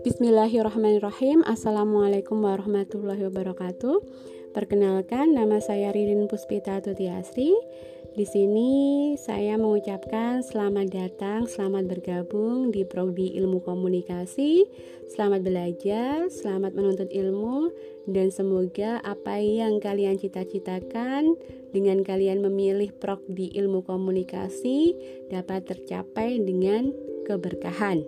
Bismillahirrahmanirrahim. 0.00 1.44
Assalamualaikum 1.44 2.40
warahmatullahi 2.40 3.28
wabarakatuh. 3.28 4.00
Perkenalkan 4.56 5.36
nama 5.36 5.60
saya 5.60 5.92
Ririn 5.92 6.24
Puspita 6.24 6.80
Tutiasri 6.80 7.52
di 8.16 8.24
sini 8.24 8.72
saya 9.20 9.60
mengucapkan 9.60 10.40
selamat 10.40 10.88
datang, 10.88 11.44
selamat 11.44 11.84
bergabung 11.84 12.72
di 12.72 12.80
Prodi 12.88 13.36
Ilmu 13.36 13.60
Komunikasi. 13.60 14.64
Selamat 15.04 15.44
belajar, 15.44 16.32
selamat 16.32 16.72
menuntut 16.72 17.12
ilmu 17.12 17.68
dan 18.08 18.32
semoga 18.32 19.04
apa 19.04 19.36
yang 19.36 19.84
kalian 19.84 20.16
cita-citakan 20.16 21.36
dengan 21.76 22.00
kalian 22.00 22.40
memilih 22.40 22.88
Prodi 22.96 23.52
Ilmu 23.52 23.84
Komunikasi 23.84 24.96
dapat 25.28 25.68
tercapai 25.68 26.40
dengan 26.40 26.96
keberkahan. 27.28 28.00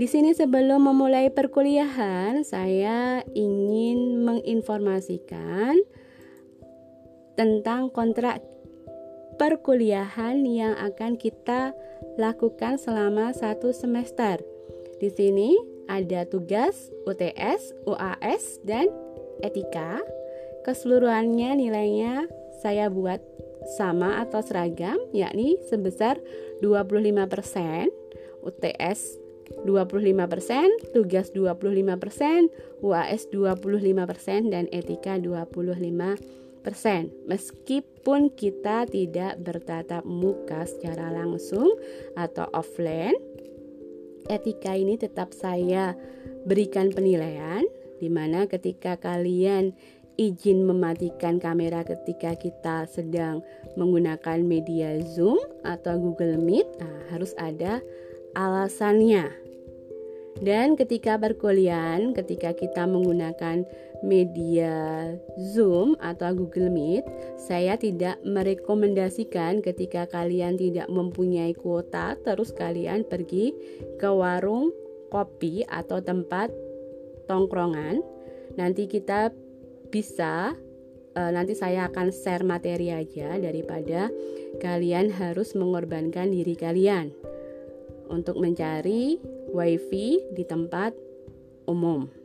Di 0.00 0.08
sini 0.08 0.32
sebelum 0.32 0.88
memulai 0.88 1.28
perkuliahan, 1.28 2.40
saya 2.40 3.20
ingin 3.36 4.24
menginformasikan 4.24 5.76
tentang 7.36 7.92
kontrak 7.92 8.49
perkuliahan 9.40 10.44
yang 10.44 10.76
akan 10.76 11.16
kita 11.16 11.72
lakukan 12.20 12.76
selama 12.76 13.32
satu 13.32 13.72
semester. 13.72 14.36
Di 15.00 15.08
sini 15.08 15.56
ada 15.88 16.28
tugas 16.28 16.92
UTS, 17.08 17.72
UAS, 17.88 18.60
dan 18.68 18.92
etika. 19.40 19.96
Keseluruhannya 20.68 21.56
nilainya 21.56 22.28
saya 22.60 22.92
buat 22.92 23.24
sama 23.80 24.20
atau 24.20 24.44
seragam, 24.44 25.00
yakni 25.16 25.56
sebesar 25.72 26.20
25%, 26.60 27.88
UTS 28.44 29.00
25%, 29.64 30.92
tugas 30.92 31.32
25%, 31.32 32.52
UAS 32.84 33.22
25%, 33.32 34.52
dan 34.52 34.68
etika 34.68 35.16
25% 35.16 36.40
meskipun 37.24 38.32
kita 38.32 38.84
tidak 38.88 39.40
bertatap 39.40 40.04
muka 40.04 40.68
secara 40.68 41.08
langsung 41.12 41.68
atau 42.16 42.44
offline 42.52 43.16
etika 44.28 44.76
ini 44.76 45.00
tetap 45.00 45.32
saya 45.32 45.96
berikan 46.44 46.92
penilaian 46.92 47.64
di 48.00 48.08
mana 48.08 48.48
ketika 48.48 48.96
kalian 48.96 49.72
izin 50.20 50.68
mematikan 50.68 51.40
kamera 51.40 51.80
ketika 51.80 52.36
kita 52.36 52.84
sedang 52.84 53.40
menggunakan 53.80 54.44
media 54.44 55.00
Zoom 55.00 55.40
atau 55.64 55.96
Google 55.96 56.36
Meet 56.36 56.68
nah, 56.76 57.00
harus 57.08 57.32
ada 57.40 57.80
alasannya. 58.36 59.32
Dan 60.40 60.78
ketika 60.78 61.18
perkuliahan, 61.18 62.14
ketika 62.14 62.54
kita 62.54 62.86
menggunakan 62.86 63.66
media 64.00 65.08
Zoom 65.36 65.96
atau 66.00 66.32
Google 66.32 66.72
Meet, 66.72 67.04
saya 67.36 67.76
tidak 67.76 68.20
merekomendasikan 68.24 69.60
ketika 69.60 70.08
kalian 70.08 70.56
tidak 70.56 70.88
mempunyai 70.88 71.52
kuota, 71.52 72.16
terus 72.24 72.52
kalian 72.52 73.04
pergi 73.04 73.52
ke 74.00 74.08
warung 74.08 74.72
kopi 75.12 75.66
atau 75.68 76.00
tempat 76.00 76.48
tongkrongan. 77.28 78.00
Nanti 78.56 78.90
kita 78.90 79.30
bisa, 79.90 80.54
e, 81.14 81.20
nanti 81.30 81.54
saya 81.54 81.86
akan 81.90 82.10
share 82.10 82.46
materi 82.46 82.90
aja 82.90 83.36
daripada 83.38 84.10
kalian 84.58 85.14
harus 85.14 85.54
mengorbankan 85.54 86.30
diri 86.34 86.58
kalian 86.58 87.14
untuk 88.10 88.42
mencari 88.42 89.22
wifi 89.54 90.18
di 90.34 90.42
tempat 90.42 90.94
umum. 91.70 92.19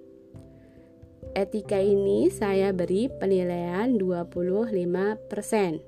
Etika 1.34 1.82
ini 1.82 2.30
saya 2.30 2.70
beri 2.76 3.10
penilaian 3.10 3.98
25%. 3.98 5.82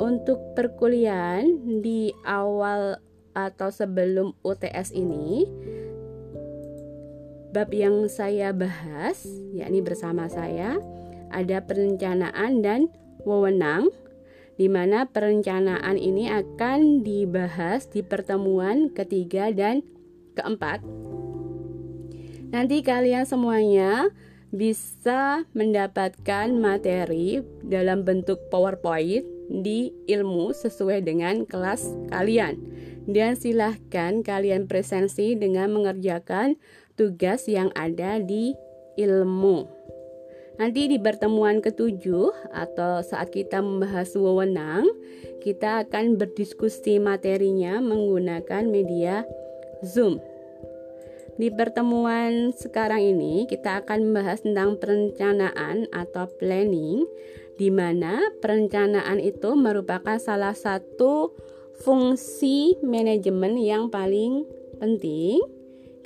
Untuk 0.00 0.38
perkuliahan 0.56 1.82
di 1.84 2.14
awal 2.24 3.02
atau 3.36 3.68
sebelum 3.68 4.32
UTS 4.40 4.96
ini 4.96 5.44
bab 7.52 7.68
yang 7.72 8.08
saya 8.08 8.52
bahas 8.56 9.24
yakni 9.52 9.80
bersama 9.84 10.28
saya 10.28 10.80
ada 11.32 11.60
perencanaan 11.64 12.64
dan 12.64 12.88
wewenang 13.24 13.92
di 14.56 14.72
mana 14.72 15.04
perencanaan 15.04 16.00
ini 16.00 16.32
akan 16.32 17.04
dibahas 17.04 17.92
di 17.92 18.00
pertemuan 18.00 18.88
ketiga 18.92 19.52
dan 19.52 19.84
keempat. 20.36 20.80
Nanti 22.50 22.82
kalian 22.82 23.26
semuanya 23.26 24.10
bisa 24.54 25.42
mendapatkan 25.52 26.48
materi 26.54 27.42
dalam 27.66 28.06
bentuk 28.06 28.38
PowerPoint 28.48 29.26
di 29.50 29.90
ilmu 30.06 30.54
sesuai 30.54 31.02
dengan 31.06 31.46
kelas 31.46 31.90
kalian. 32.10 32.58
Dan 33.06 33.38
silahkan 33.38 34.26
kalian 34.26 34.66
presensi 34.66 35.38
dengan 35.38 35.70
mengerjakan 35.70 36.58
tugas 36.98 37.46
yang 37.46 37.70
ada 37.78 38.18
di 38.18 38.50
ilmu. 38.98 39.70
Nanti 40.56 40.88
di 40.88 40.96
pertemuan 40.96 41.60
ketujuh 41.60 42.32
atau 42.50 43.04
saat 43.04 43.28
kita 43.28 43.60
membahas 43.60 44.16
wewenang, 44.16 44.88
kita 45.44 45.84
akan 45.84 46.16
berdiskusi 46.16 46.96
materinya 46.96 47.78
menggunakan 47.78 48.64
media 48.66 49.22
Zoom. 49.84 50.18
Di 51.36 51.52
pertemuan 51.52 52.56
sekarang 52.56 53.04
ini 53.04 53.44
kita 53.44 53.84
akan 53.84 54.08
membahas 54.08 54.40
tentang 54.40 54.80
perencanaan 54.80 55.84
atau 55.92 56.24
planning 56.40 57.04
di 57.60 57.68
mana 57.68 58.20
perencanaan 58.40 59.20
itu 59.20 59.52
merupakan 59.52 60.16
salah 60.16 60.56
satu 60.56 61.36
fungsi 61.76 62.80
manajemen 62.80 63.60
yang 63.60 63.92
paling 63.92 64.48
penting 64.80 65.44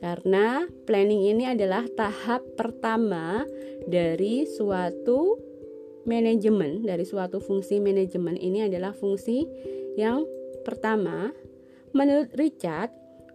karena 0.03 0.67
planning 0.89 1.31
ini 1.31 1.45
adalah 1.47 1.87
tahap 1.95 2.43
pertama 2.59 3.45
dari 3.87 4.49
suatu 4.49 5.37
manajemen, 6.09 6.83
dari 6.83 7.05
suatu 7.05 7.39
fungsi 7.39 7.79
manajemen 7.79 8.35
ini 8.41 8.65
adalah 8.65 8.97
fungsi 8.97 9.45
yang 10.01 10.25
pertama. 10.65 11.31
Menurut 11.93 12.33
Richard, 12.39 12.89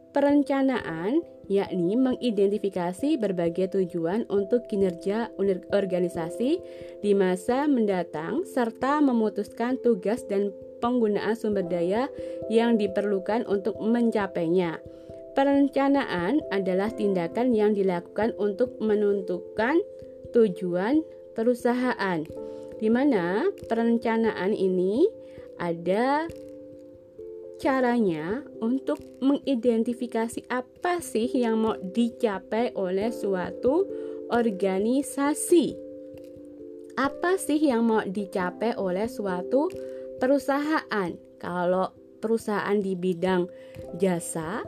perencanaan 0.09 1.34
yakni 1.47 1.94
mengidentifikasi 1.94 3.17
berbagai 3.22 3.78
tujuan 3.78 4.25
untuk 4.29 4.66
kinerja 4.66 5.29
organisasi 5.73 6.59
di 7.01 7.11
masa 7.13 7.69
mendatang 7.69 8.45
serta 8.45 9.01
memutuskan 9.01 9.78
tugas 9.81 10.25
dan 10.25 10.50
penggunaan 10.81 11.38
sumber 11.38 11.66
daya 11.66 12.09
yang 12.50 12.78
diperlukan 12.78 13.45
untuk 13.50 13.78
mencapainya. 13.81 14.81
Perencanaan 15.35 16.39
adalah 16.53 16.88
tindakan 16.95 17.51
yang 17.51 17.75
dilakukan 17.75 18.31
untuk 18.39 18.79
menentukan 18.79 19.84
tujuan 20.31 21.03
perusahaan, 21.35 22.23
di 22.79 22.88
mana 22.88 23.44
perencanaan 23.67 24.55
ini 24.55 25.03
ada 25.59 26.28
caranya 27.55 28.43
untuk 28.59 28.99
mengidentifikasi 29.23 30.43
apa 30.51 30.99
sih 30.99 31.27
yang 31.31 31.63
mau 31.63 31.75
dicapai 31.79 32.75
oleh 32.75 33.11
suatu 33.11 33.88
organisasi. 34.31 35.75
Apa 36.95 37.35
sih 37.35 37.59
yang 37.59 37.88
mau 37.88 38.03
dicapai 38.03 38.75
oleh 38.79 39.07
suatu 39.11 39.67
perusahaan? 40.19 41.11
Kalau 41.39 41.91
perusahaan 42.23 42.79
di 42.79 42.96
bidang 42.96 43.47
jasa, 43.99 44.63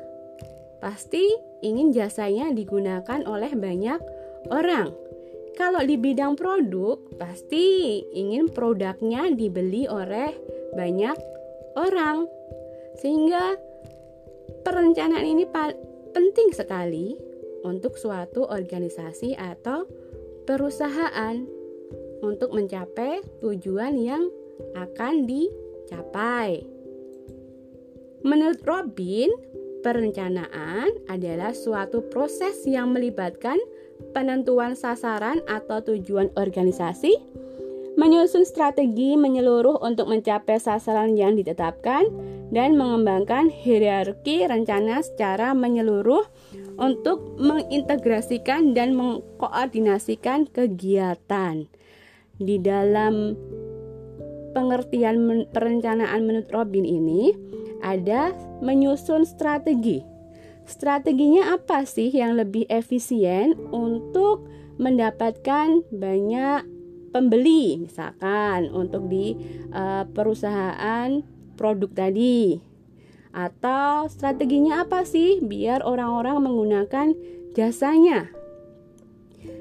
pasti 0.83 1.23
ingin 1.63 1.95
jasanya 1.95 2.51
digunakan 2.51 3.23
oleh 3.23 3.55
banyak 3.55 3.99
orang. 4.51 4.91
Kalau 5.57 5.81
di 5.81 5.97
bidang 5.97 6.37
produk, 6.37 7.01
pasti 7.17 7.97
ingin 8.13 8.45
produknya 8.51 9.33
dibeli 9.33 9.89
oleh 9.89 10.29
banyak 10.77 11.17
orang. 11.73 12.36
Sehingga 12.97 13.57
perencanaan 14.65 15.25
ini 15.25 15.45
penting 16.13 16.49
sekali 16.53 17.17
untuk 17.65 17.97
suatu 17.97 18.45
organisasi 18.49 19.37
atau 19.37 19.85
perusahaan 20.49 21.35
untuk 22.25 22.53
mencapai 22.53 23.21
tujuan 23.43 23.93
yang 23.97 24.25
akan 24.73 25.29
dicapai. 25.29 26.65
Menurut 28.25 28.59
Robin, 28.65 29.29
Perencanaan 29.87 30.89
adalah 31.07 31.55
suatu 31.55 32.03
proses 32.11 32.65
yang 32.67 32.91
melibatkan 32.91 33.55
penentuan 34.11 34.75
sasaran 34.75 35.39
atau 35.47 35.79
tujuan 35.79 36.27
organisasi, 36.35 37.15
menyusun 37.95 38.43
strategi 38.43 39.15
menyeluruh 39.15 39.79
untuk 39.79 40.09
mencapai 40.09 40.59
sasaran 40.59 41.15
yang 41.15 41.37
ditetapkan, 41.37 42.09
dan 42.49 42.79
mengembangkan 42.79 43.51
hierarki 43.51 44.47
rencana 44.47 45.03
secara 45.03 45.51
menyeluruh 45.51 46.23
untuk 46.79 47.35
mengintegrasikan 47.41 48.71
dan 48.71 48.95
mengkoordinasikan 48.95 50.47
kegiatan. 50.47 51.67
Di 52.37 52.55
dalam 52.61 53.35
pengertian 54.53 55.47
perencanaan 55.51 56.21
menurut 56.23 56.49
Robin 56.53 56.85
ini 56.85 57.33
ada 57.81 58.33
menyusun 58.63 59.25
strategi. 59.27 60.01
Strateginya 60.67 61.55
apa 61.55 61.87
sih 61.87 62.11
yang 62.11 62.35
lebih 62.35 62.67
efisien 62.67 63.55
untuk 63.71 64.47
mendapatkan 64.77 65.81
banyak 65.89 66.61
pembeli 67.15 67.81
misalkan 67.81 68.67
untuk 68.75 69.07
di 69.07 69.33
uh, 69.71 70.03
perusahaan 70.11 71.23
produk 71.57 71.89
tadi. 71.89 72.61
Atau 73.33 74.07
strateginya 74.07 74.85
apa 74.85 75.03
sih 75.03 75.41
biar 75.41 75.81
orang-orang 75.81 76.45
menggunakan 76.45 77.17
jasanya? 77.57 78.29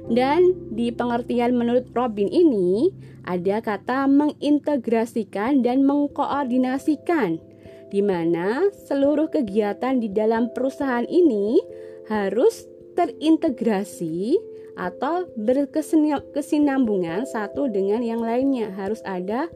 Dan 0.07 0.71
di 0.71 0.95
pengertian 0.95 1.59
menurut 1.59 1.91
Robin 1.91 2.31
ini 2.31 2.95
ada 3.27 3.59
kata 3.59 4.07
mengintegrasikan 4.07 5.67
dan 5.67 5.83
mengkoordinasikan 5.83 7.43
di 7.91 8.03
mana 8.03 8.71
seluruh 8.87 9.31
kegiatan 9.31 9.99
di 9.99 10.11
dalam 10.11 10.51
perusahaan 10.55 11.07
ini 11.07 11.59
harus 12.07 12.71
terintegrasi 12.95 14.39
atau 14.77 15.27
berkesinambungan 15.35 17.27
satu 17.27 17.67
dengan 17.67 18.03
yang 18.05 18.23
lainnya. 18.23 18.71
Harus 18.75 19.03
ada 19.03 19.49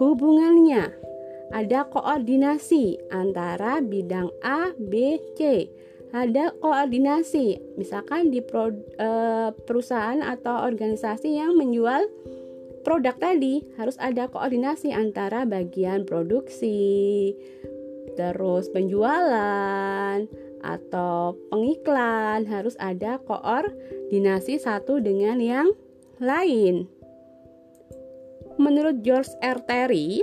hubungannya 0.00 1.11
ada 1.52 1.86
koordinasi 1.86 2.98
antara 3.12 3.84
bidang 3.84 4.32
A, 4.40 4.72
B, 4.76 5.20
C 5.36 5.68
ada 6.12 6.52
koordinasi 6.60 7.76
misalkan 7.80 8.28
di 8.28 8.44
pro, 8.44 8.68
e, 9.00 9.08
perusahaan 9.64 10.20
atau 10.20 10.68
organisasi 10.68 11.40
yang 11.40 11.56
menjual 11.56 12.04
produk 12.84 13.16
tadi 13.16 13.64
harus 13.80 13.96
ada 13.96 14.28
koordinasi 14.28 14.92
antara 14.92 15.48
bagian 15.48 16.04
produksi 16.04 17.32
terus 18.12 18.68
penjualan 18.68 20.20
atau 20.60 21.34
pengiklan 21.48 22.44
harus 22.44 22.76
ada 22.76 23.16
koordinasi 23.24 24.60
satu 24.60 25.00
dengan 25.00 25.40
yang 25.40 25.68
lain. 26.20 26.86
Menurut 28.60 29.00
George 29.00 29.32
R. 29.40 29.58
Terry, 29.64 30.22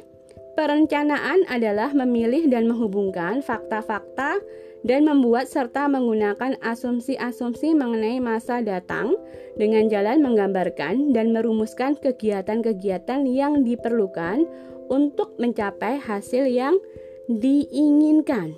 perencanaan 0.54 1.46
adalah 1.50 1.92
memilih 1.94 2.50
dan 2.50 2.70
menghubungkan 2.70 3.42
fakta-fakta 3.42 4.42
dan 4.88 5.04
membuat 5.04 5.52
serta 5.52 5.92
menggunakan 5.92 6.56
asumsi-asumsi 6.64 7.76
mengenai 7.76 8.24
masa 8.24 8.64
datang 8.64 9.20
dengan 9.60 9.92
jalan 9.92 10.24
menggambarkan 10.24 11.12
dan 11.12 11.36
merumuskan 11.36 12.00
kegiatan-kegiatan 12.00 13.28
yang 13.28 13.68
diperlukan 13.68 14.48
untuk 14.88 15.36
mencapai 15.36 16.00
hasil 16.00 16.48
yang 16.48 16.80
diinginkan. 17.28 18.56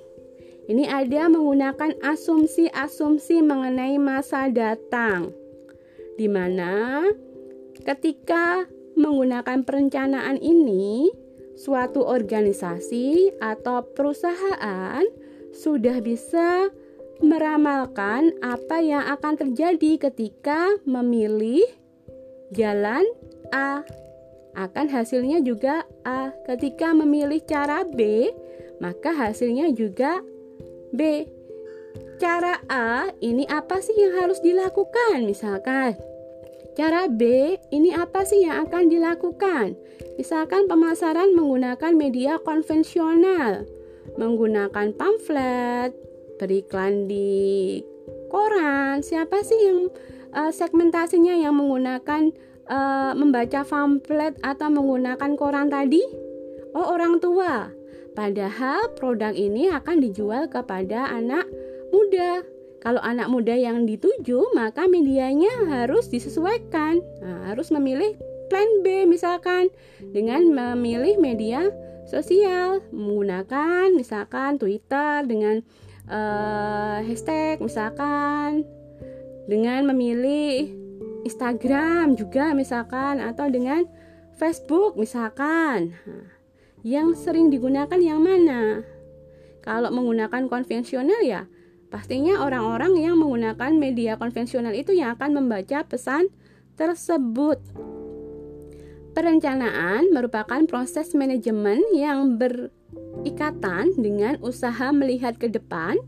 Ini 0.69 0.87
ada 0.87 1.27
menggunakan 1.27 1.99
asumsi-asumsi 2.05 3.43
mengenai 3.43 3.97
masa 3.97 4.47
datang, 4.47 5.33
di 6.15 6.29
mana 6.31 7.03
ketika 7.83 8.69
menggunakan 8.95 9.65
perencanaan 9.67 10.37
ini, 10.39 11.11
suatu 11.61 12.01
organisasi 12.01 13.37
atau 13.37 13.85
perusahaan 13.93 15.05
sudah 15.53 16.01
bisa 16.01 16.73
meramalkan 17.21 18.33
apa 18.41 18.81
yang 18.81 19.05
akan 19.05 19.37
terjadi 19.37 20.09
ketika 20.09 20.73
memilih 20.89 21.61
jalan 22.49 23.05
A. 23.53 23.85
Akan 24.57 24.89
hasilnya 24.89 25.39
juga 25.45 25.85
A. 26.01 26.33
Ketika 26.49 26.91
memilih 26.97 27.39
cara 27.45 27.85
B, 27.85 28.33
maka 28.81 29.13
hasilnya 29.13 29.69
juga 29.71 30.19
B. 30.91 31.29
Cara 32.17 32.57
A 32.67 33.13
ini 33.21 33.45
apa 33.47 33.79
sih 33.79 33.95
yang 33.95 34.17
harus 34.17 34.41
dilakukan? 34.41 35.23
Misalkan 35.29 35.95
Cara 36.71 37.11
B, 37.11 37.53
ini 37.75 37.91
apa 37.91 38.23
sih 38.23 38.47
yang 38.47 38.63
akan 38.67 38.87
dilakukan? 38.87 39.75
Misalkan 40.15 40.71
pemasaran 40.71 41.35
menggunakan 41.35 41.91
media 41.91 42.39
konvensional, 42.39 43.67
menggunakan 44.15 44.95
pamflet, 44.95 45.91
beriklan 46.39 47.11
di 47.11 47.83
koran. 48.31 49.03
Siapa 49.03 49.43
sih 49.43 49.59
yang 49.59 49.91
uh, 50.31 50.47
segmentasinya 50.47 51.35
yang 51.35 51.59
menggunakan 51.59 52.31
uh, 52.71 53.11
membaca 53.19 53.67
pamflet 53.67 54.39
atau 54.39 54.71
menggunakan 54.71 55.31
koran 55.35 55.67
tadi? 55.67 56.01
Oh, 56.71 56.95
orang 56.95 57.19
tua. 57.19 57.67
Padahal 58.15 58.95
produk 58.95 59.35
ini 59.35 59.67
akan 59.71 59.99
dijual 59.99 60.47
kepada 60.47 61.11
anak 61.11 61.47
muda. 61.91 62.43
Kalau 62.81 62.97
anak 63.05 63.29
muda 63.29 63.53
yang 63.53 63.85
dituju, 63.85 64.57
maka 64.57 64.89
medianya 64.89 65.69
harus 65.69 66.09
disesuaikan. 66.09 66.97
Nah, 67.21 67.53
harus 67.53 67.69
memilih 67.69 68.17
plan 68.49 68.81
B 68.81 69.05
misalkan 69.05 69.69
dengan 70.01 70.49
memilih 70.49 71.21
media 71.21 71.69
sosial 72.09 72.83
menggunakan 72.91 73.93
misalkan 73.95 74.59
Twitter 74.59 75.23
dengan 75.23 75.63
uh, 76.11 76.99
hashtag 77.05 77.61
misalkan 77.63 78.67
dengan 79.47 79.87
memilih 79.87 80.73
Instagram 81.23 82.17
juga 82.17 82.51
misalkan 82.57 83.21
atau 83.21 83.47
dengan 83.47 83.85
Facebook 84.35 84.97
misalkan. 84.97 85.93
Nah, 86.09 86.27
yang 86.81 87.13
sering 87.13 87.53
digunakan 87.53 88.01
yang 88.01 88.25
mana? 88.25 88.81
Kalau 89.61 89.93
menggunakan 89.93 90.49
konvensional 90.49 91.21
ya, 91.21 91.45
pastinya 91.91 92.39
orang-orang 92.41 92.95
yang 92.97 93.19
menggunakan 93.19 93.75
media 93.75 94.15
konvensional 94.15 94.71
itu 94.71 94.95
yang 94.95 95.19
akan 95.19 95.43
membaca 95.43 95.83
pesan 95.83 96.31
tersebut. 96.79 97.59
Perencanaan 99.11 100.07
merupakan 100.15 100.63
proses 100.71 101.11
manajemen 101.11 101.83
yang 101.91 102.39
berikatan 102.39 103.91
dengan 103.99 104.39
usaha 104.39 104.87
melihat 104.95 105.35
ke 105.35 105.51
depan, 105.51 105.99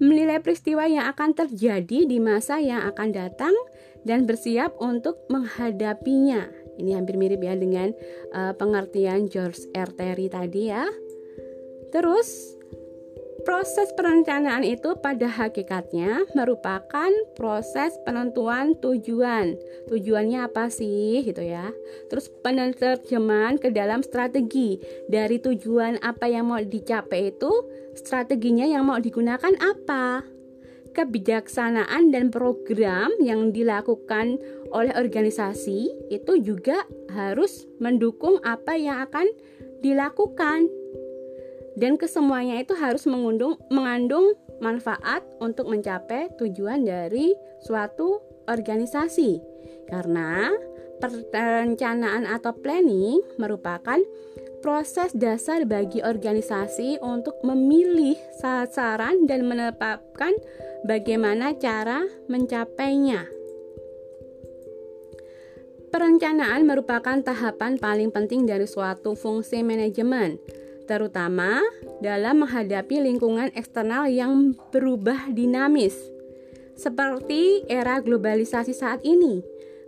menilai 0.00 0.40
peristiwa 0.40 0.88
yang 0.88 1.04
akan 1.12 1.36
terjadi 1.36 2.08
di 2.08 2.16
masa 2.16 2.56
yang 2.56 2.80
akan 2.88 3.12
datang, 3.12 3.52
dan 4.08 4.24
bersiap 4.24 4.72
untuk 4.80 5.20
menghadapinya. 5.28 6.48
Ini 6.80 6.96
hampir 6.96 7.20
mirip 7.20 7.44
ya 7.44 7.58
dengan 7.58 7.92
uh, 8.32 8.54
pengertian 8.56 9.28
George 9.28 9.66
R. 9.74 9.90
Terry 9.92 10.30
tadi 10.32 10.72
ya. 10.72 10.86
Terus 11.92 12.55
proses 13.44 13.92
perencanaan 13.92 14.64
itu 14.64 14.96
pada 14.96 15.28
hakikatnya 15.28 16.24
merupakan 16.32 17.10
proses 17.34 17.98
penentuan 18.06 18.78
tujuan. 18.80 19.58
Tujuannya 19.90 20.46
apa 20.46 20.72
sih 20.72 21.26
gitu 21.26 21.42
ya. 21.42 21.74
Terus 22.08 22.32
penerjemahan 22.40 23.60
ke 23.60 23.74
dalam 23.74 24.00
strategi. 24.00 24.80
Dari 25.10 25.42
tujuan 25.42 26.00
apa 26.00 26.30
yang 26.30 26.48
mau 26.48 26.62
dicapai 26.62 27.34
itu, 27.34 27.52
strateginya 27.98 28.64
yang 28.64 28.88
mau 28.88 28.96
digunakan 29.02 29.52
apa? 29.60 30.36
kebijaksanaan 30.96 32.08
dan 32.08 32.32
program 32.32 33.12
yang 33.20 33.52
dilakukan 33.52 34.40
oleh 34.72 34.96
organisasi 34.96 35.92
itu 36.08 36.32
juga 36.40 36.88
harus 37.12 37.68
mendukung 37.76 38.40
apa 38.40 38.80
yang 38.80 39.04
akan 39.04 39.28
dilakukan. 39.84 40.72
Dan 41.76 42.00
kesemuanya 42.00 42.56
itu 42.64 42.72
harus 42.72 43.04
mengundung, 43.04 43.60
mengandung 43.68 44.32
manfaat 44.64 45.20
untuk 45.44 45.68
mencapai 45.68 46.32
tujuan 46.40 46.88
dari 46.88 47.36
suatu 47.60 48.24
organisasi. 48.48 49.38
Karena 49.84 50.48
perencanaan 51.28 52.24
atau 52.24 52.56
planning 52.56 53.20
merupakan 53.36 54.00
proses 54.64 55.12
dasar 55.12 55.68
bagi 55.68 56.00
organisasi 56.00 56.98
untuk 57.04 57.36
memilih 57.44 58.16
sasaran 58.40 59.28
dan 59.28 59.44
menetapkan 59.44 60.32
bagaimana 60.88 61.52
cara 61.60 62.02
mencapainya. 62.26 63.28
Perencanaan 65.92 66.66
merupakan 66.66 67.22
tahapan 67.22 67.78
paling 67.78 68.10
penting 68.10 68.44
dari 68.44 68.66
suatu 68.66 69.14
fungsi 69.14 69.62
manajemen, 69.62 70.36
terutama 70.86 71.60
dalam 72.00 72.46
menghadapi 72.46 73.02
lingkungan 73.02 73.50
eksternal 73.52 74.06
yang 74.08 74.54
berubah 74.72 75.28
dinamis. 75.34 75.94
Seperti 76.76 77.64
era 77.68 78.00
globalisasi 78.00 78.72
saat 78.76 79.00
ini, 79.02 79.40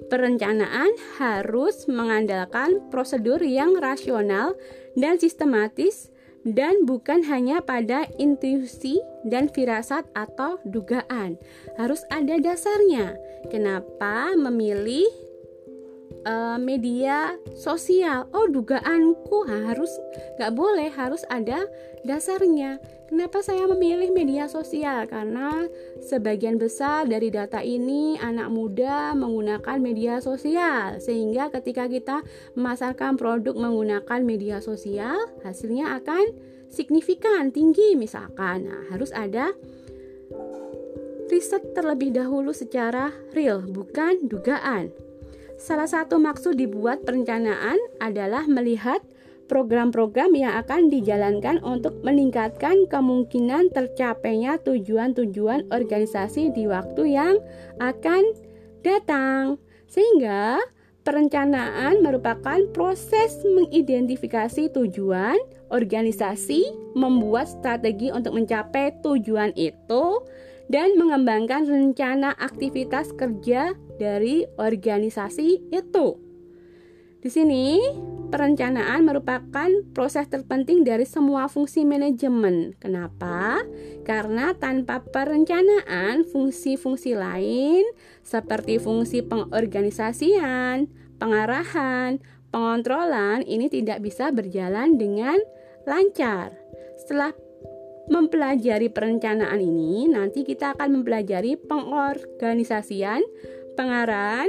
Perencanaan 0.06 0.94
harus 1.18 1.90
mengandalkan 1.90 2.86
prosedur 2.86 3.42
yang 3.42 3.74
rasional 3.82 4.54
dan 4.94 5.18
sistematis 5.18 6.14
dan 6.46 6.86
bukan 6.86 7.26
hanya 7.26 7.58
pada 7.58 8.06
intuisi 8.14 9.02
dan 9.26 9.50
firasat 9.50 10.06
atau 10.14 10.62
dugaan. 10.62 11.34
Harus 11.74 12.06
ada 12.14 12.38
dasarnya. 12.38 13.18
Kenapa 13.50 14.32
memilih 14.38 15.10
uh, 16.28 16.60
media 16.60 17.32
sosial. 17.56 18.28
Oh, 18.36 18.46
dugaanku 18.46 19.48
harus 19.48 19.90
nggak 20.36 20.52
boleh, 20.52 20.92
harus 20.92 21.24
ada 21.32 21.64
dasarnya. 22.04 22.76
Kenapa 23.08 23.40
saya 23.40 23.64
memilih 23.64 24.12
media 24.12 24.52
sosial? 24.52 25.08
Karena 25.08 25.64
sebagian 26.04 26.60
besar 26.60 27.08
dari 27.08 27.32
data 27.32 27.64
ini 27.64 28.20
anak 28.20 28.52
muda 28.52 29.16
menggunakan 29.16 29.80
media 29.80 30.20
sosial, 30.20 31.00
sehingga 31.00 31.48
ketika 31.48 31.88
kita 31.88 32.20
memasarkan 32.52 33.16
produk 33.16 33.56
menggunakan 33.56 34.20
media 34.20 34.60
sosial, 34.60 35.16
hasilnya 35.40 35.96
akan 36.04 36.36
signifikan 36.68 37.48
tinggi 37.48 37.96
misalkan. 37.96 38.68
Nah, 38.68 38.92
harus 38.92 39.08
ada 39.16 39.56
riset 41.32 41.64
terlebih 41.72 42.12
dahulu 42.12 42.52
secara 42.52 43.08
real, 43.32 43.64
bukan 43.64 44.28
dugaan. 44.28 45.07
Salah 45.58 45.90
satu 45.90 46.22
maksud 46.22 46.54
dibuat 46.54 47.02
perencanaan 47.02 47.76
adalah 47.98 48.46
melihat 48.46 49.02
program-program 49.50 50.30
yang 50.38 50.54
akan 50.54 50.86
dijalankan 50.86 51.58
untuk 51.66 51.98
meningkatkan 52.06 52.86
kemungkinan 52.86 53.74
tercapainya 53.74 54.62
tujuan-tujuan 54.62 55.66
organisasi 55.74 56.54
di 56.54 56.70
waktu 56.70 57.18
yang 57.18 57.34
akan 57.82 58.22
datang. 58.86 59.58
Sehingga 59.90 60.62
perencanaan 61.02 62.06
merupakan 62.06 62.62
proses 62.70 63.42
mengidentifikasi 63.42 64.70
tujuan 64.70 65.40
organisasi, 65.74 66.94
membuat 66.94 67.50
strategi 67.50 68.14
untuk 68.14 68.38
mencapai 68.38 68.94
tujuan 69.02 69.50
itu, 69.58 70.04
dan 70.68 70.96
mengembangkan 71.00 71.64
rencana 71.64 72.36
aktivitas 72.36 73.12
kerja 73.16 73.72
dari 73.96 74.44
organisasi 74.56 75.72
itu. 75.72 76.28
Di 77.18 77.26
sini, 77.34 77.82
perencanaan 78.30 79.02
merupakan 79.02 79.66
proses 79.90 80.30
terpenting 80.30 80.86
dari 80.86 81.02
semua 81.02 81.50
fungsi 81.50 81.82
manajemen. 81.82 82.78
Kenapa? 82.78 83.58
Karena 84.06 84.54
tanpa 84.54 85.02
perencanaan, 85.02 86.22
fungsi-fungsi 86.28 87.18
lain 87.18 87.82
seperti 88.22 88.78
fungsi 88.78 89.26
pengorganisasian, 89.26 90.86
pengarahan, 91.18 92.22
pengontrolan 92.54 93.42
ini 93.42 93.66
tidak 93.66 93.98
bisa 94.04 94.30
berjalan 94.30 94.94
dengan 94.94 95.42
lancar. 95.88 96.54
Setelah 97.02 97.34
mempelajari 98.08 98.88
perencanaan 98.88 99.60
ini, 99.60 100.08
nanti 100.08 100.44
kita 100.44 100.76
akan 100.76 101.00
mempelajari 101.00 101.56
pengorganisasian, 101.60 103.22
pengarahan, 103.76 104.48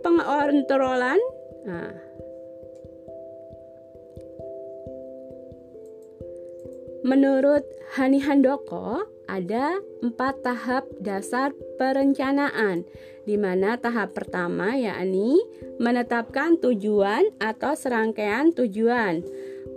pengontrolan. 0.00 1.20
Nah, 1.64 2.10
Menurut 7.00 7.64
Hani 7.96 8.20
Handoko, 8.20 9.08
ada 9.24 9.80
empat 10.04 10.44
tahap 10.44 10.84
dasar 11.00 11.56
perencanaan, 11.80 12.84
di 13.24 13.40
mana 13.40 13.80
tahap 13.80 14.12
pertama 14.12 14.76
yakni 14.76 15.40
menetapkan 15.80 16.60
tujuan 16.60 17.32
atau 17.40 17.72
serangkaian 17.72 18.52
tujuan. 18.52 19.24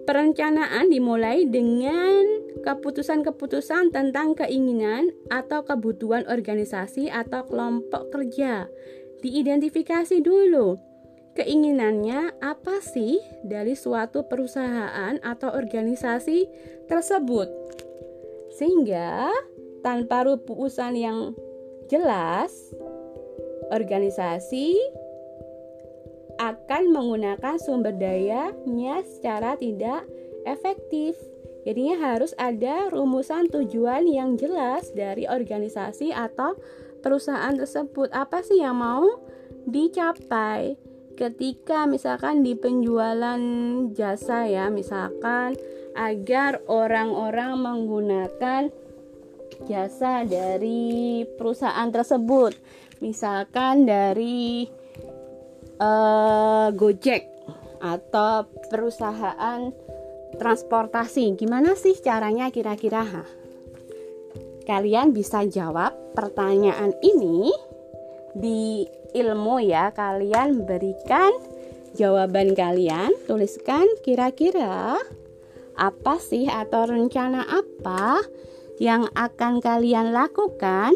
Perencanaan 0.03 0.91
dimulai 0.91 1.48
dengan 1.48 2.43
keputusan-keputusan 2.63 3.95
tentang 3.95 4.36
keinginan 4.36 5.12
atau 5.31 5.63
kebutuhan 5.63 6.27
organisasi 6.27 7.07
atau 7.07 7.48
kelompok 7.48 8.12
kerja. 8.12 8.67
Diidentifikasi 9.24 10.19
dulu 10.19 10.75
keinginannya 11.33 12.38
apa 12.43 12.77
sih 12.83 13.17
dari 13.41 13.74
suatu 13.74 14.27
perusahaan 14.29 15.17
atau 15.24 15.50
organisasi 15.50 16.45
tersebut. 16.86 17.50
Sehingga 18.53 19.33
tanpa 19.81 20.29
rumusan 20.29 20.93
yang 20.93 21.19
jelas, 21.89 22.53
organisasi 23.74 24.77
akan 26.44 26.92
menggunakan 26.92 27.56
sumber 27.56 27.96
dayanya 27.96 29.00
secara 29.08 29.56
tidak 29.56 30.04
efektif. 30.44 31.16
Jadinya 31.64 32.12
harus 32.12 32.36
ada 32.36 32.92
rumusan 32.92 33.48
tujuan 33.48 34.04
yang 34.04 34.36
jelas 34.36 34.92
dari 34.92 35.24
organisasi 35.24 36.12
atau 36.12 36.60
perusahaan 37.00 37.56
tersebut. 37.56 38.12
Apa 38.12 38.44
sih 38.44 38.60
yang 38.60 38.84
mau 38.84 39.08
dicapai? 39.64 40.76
Ketika 41.16 41.88
misalkan 41.88 42.44
di 42.44 42.58
penjualan 42.58 43.40
jasa 43.96 44.50
ya, 44.50 44.68
misalkan 44.68 45.56
agar 45.96 46.60
orang-orang 46.68 47.54
menggunakan 47.56 48.74
jasa 49.70 50.28
dari 50.28 51.24
perusahaan 51.38 51.88
tersebut. 51.94 52.58
Misalkan 53.00 53.86
dari 53.86 54.68
uh, 55.84 56.68
Gojek 56.72 57.28
atau 57.84 58.48
perusahaan 58.72 59.70
transportasi. 60.40 61.36
Gimana 61.36 61.75
sih 61.75 62.00
caranya 62.00 62.48
kira-kira? 62.50 63.04
Kalian 64.63 65.12
bisa 65.12 65.44
jawab 65.44 65.92
pertanyaan 66.16 66.96
ini 67.04 67.52
di 68.32 68.88
ilmu 69.12 69.60
ya. 69.60 69.92
Kalian 69.92 70.63
berikan 70.63 71.36
jawaban 72.00 72.56
kalian, 72.56 73.12
tuliskan 73.28 73.86
kira-kira 74.02 74.96
apa 75.74 76.16
sih 76.22 76.48
atau 76.48 76.86
rencana 76.86 77.44
apa 77.44 78.22
yang 78.78 79.10
akan 79.13 79.60
kalian 79.62 80.13
lakukan 80.13 80.94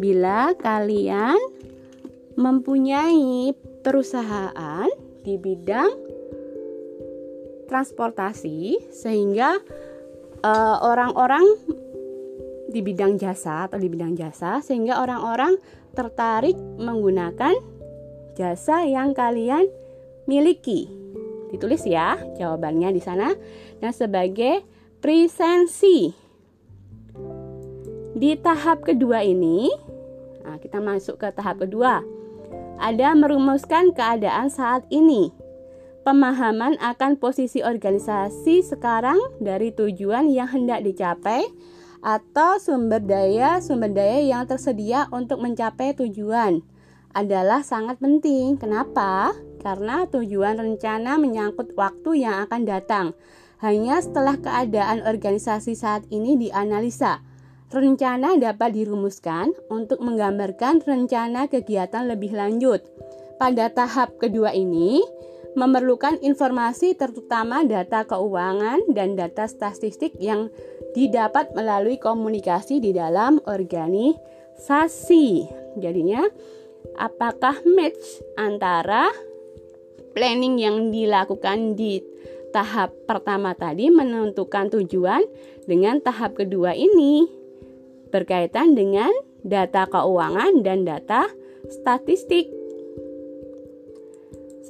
bila 0.00 0.52
kalian 0.56 1.36
mempunyai 2.36 3.52
perusahaan 3.80 4.88
di 5.20 5.36
bidang 5.36 5.90
transportasi 7.68 8.90
sehingga 8.90 9.60
eh, 10.42 10.76
orang-orang 10.82 11.46
uh, 11.46 11.78
di 12.70 12.80
bidang 12.86 13.18
jasa 13.18 13.66
atau 13.66 13.78
di 13.82 13.90
bidang 13.90 14.14
jasa 14.14 14.62
sehingga 14.62 15.02
orang-orang 15.02 15.58
tertarik 15.94 16.54
menggunakan 16.78 17.54
jasa 18.38 18.86
yang 18.86 19.10
kalian 19.10 19.66
miliki. 20.30 20.86
Ditulis 21.50 21.82
ya 21.82 22.14
jawabannya 22.38 22.94
di 22.94 23.02
sana. 23.02 23.34
Nah, 23.82 23.90
sebagai 23.90 24.62
presensi 25.02 26.14
di 28.14 28.30
tahap 28.38 28.86
kedua 28.86 29.26
ini, 29.26 29.66
nah 30.46 30.62
kita 30.62 30.78
masuk 30.78 31.18
ke 31.18 31.26
tahap 31.34 31.66
kedua 31.66 32.19
ada 32.80 33.12
merumuskan 33.12 33.92
keadaan 33.92 34.48
saat 34.48 34.88
ini. 34.88 35.30
Pemahaman 36.00 36.80
akan 36.80 37.20
posisi 37.20 37.60
organisasi 37.60 38.64
sekarang 38.64 39.20
dari 39.38 39.68
tujuan 39.70 40.32
yang 40.32 40.48
hendak 40.48 40.80
dicapai 40.80 41.44
atau 42.00 42.56
sumber 42.56 43.04
daya 43.04 43.60
sumber 43.60 43.92
daya 43.92 44.24
yang 44.24 44.48
tersedia 44.48 45.04
untuk 45.12 45.44
mencapai 45.44 45.92
tujuan 45.92 46.64
adalah 47.12 47.60
sangat 47.60 48.00
penting. 48.00 48.56
Kenapa? 48.56 49.36
Karena 49.60 50.08
tujuan 50.08 50.56
rencana 50.56 51.20
menyangkut 51.20 51.76
waktu 51.76 52.24
yang 52.24 52.48
akan 52.48 52.64
datang. 52.64 53.06
Hanya 53.60 54.00
setelah 54.00 54.40
keadaan 54.40 55.04
organisasi 55.04 55.76
saat 55.76 56.08
ini 56.08 56.40
dianalisa, 56.40 57.20
Rencana 57.70 58.34
dapat 58.34 58.74
dirumuskan 58.74 59.54
untuk 59.70 60.02
menggambarkan 60.02 60.82
rencana 60.82 61.46
kegiatan 61.46 62.02
lebih 62.02 62.34
lanjut. 62.34 62.82
Pada 63.38 63.70
tahap 63.70 64.18
kedua 64.18 64.50
ini, 64.50 64.98
memerlukan 65.54 66.18
informasi 66.18 66.98
terutama 66.98 67.62
data 67.62 68.02
keuangan 68.10 68.90
dan 68.90 69.14
data 69.14 69.46
statistik 69.46 70.18
yang 70.18 70.50
didapat 70.98 71.54
melalui 71.54 72.02
komunikasi 72.02 72.82
di 72.82 72.90
dalam 72.90 73.38
organisasi. 73.46 75.46
Jadinya, 75.78 76.26
apakah 76.98 77.54
match 77.70 78.18
antara 78.34 79.14
planning 80.10 80.58
yang 80.58 80.90
dilakukan 80.90 81.78
di 81.78 82.02
tahap 82.50 82.90
pertama 83.06 83.54
tadi 83.54 83.94
menentukan 83.94 84.74
tujuan 84.74 85.22
dengan 85.70 86.02
tahap 86.02 86.34
kedua 86.34 86.74
ini? 86.74 87.39
Berkaitan 88.10 88.74
dengan 88.74 89.10
data 89.46 89.88
keuangan 89.88 90.60
dan 90.60 90.84
data 90.84 91.30
statistik. 91.70 92.50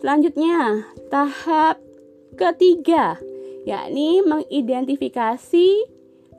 Selanjutnya, 0.00 0.88
tahap 1.12 1.76
ketiga, 2.37 3.20
yakni 3.68 4.25
mengidentifikasi 4.25 5.68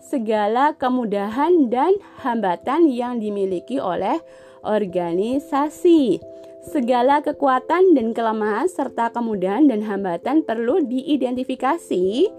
segala 0.02 0.74
kemudahan 0.74 1.70
dan 1.70 1.94
hambatan 2.26 2.90
yang 2.90 3.22
dimiliki 3.22 3.78
oleh 3.78 4.18
organisasi. 4.66 6.18
Segala 6.62 7.26
kekuatan 7.26 7.98
dan 7.98 8.14
kelemahan 8.14 8.70
serta 8.70 9.10
kemudahan 9.10 9.66
dan 9.66 9.82
hambatan 9.82 10.46
perlu 10.46 10.86
diidentifikasi 10.86 12.30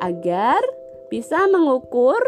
agar 0.00 0.60
bisa 1.08 1.48
mengukur 1.48 2.20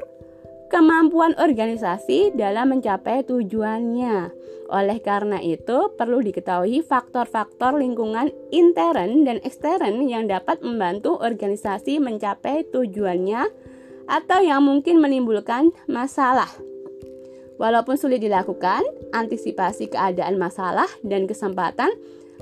kemampuan 0.72 1.36
organisasi 1.36 2.36
dalam 2.36 2.76
mencapai 2.76 3.24
tujuannya. 3.24 4.32
Oleh 4.72 4.98
karena 5.04 5.38
itu, 5.44 5.92
perlu 5.92 6.24
diketahui 6.24 6.80
faktor-faktor 6.80 7.76
lingkungan 7.76 8.32
intern 8.48 9.28
dan 9.28 9.38
ekstern 9.44 10.08
yang 10.08 10.24
dapat 10.24 10.64
membantu 10.64 11.20
organisasi 11.20 12.00
mencapai 12.00 12.64
tujuannya 12.72 13.44
atau 14.08 14.40
yang 14.40 14.64
mungkin 14.64 15.00
menimbulkan 15.00 15.72
masalah. 15.84 16.48
Walaupun 17.60 17.94
sulit 17.94 18.18
dilakukan, 18.18 18.82
antisipasi 19.14 19.92
keadaan 19.92 20.40
masalah 20.40 20.88
dan 21.06 21.30
kesempatan 21.30 21.92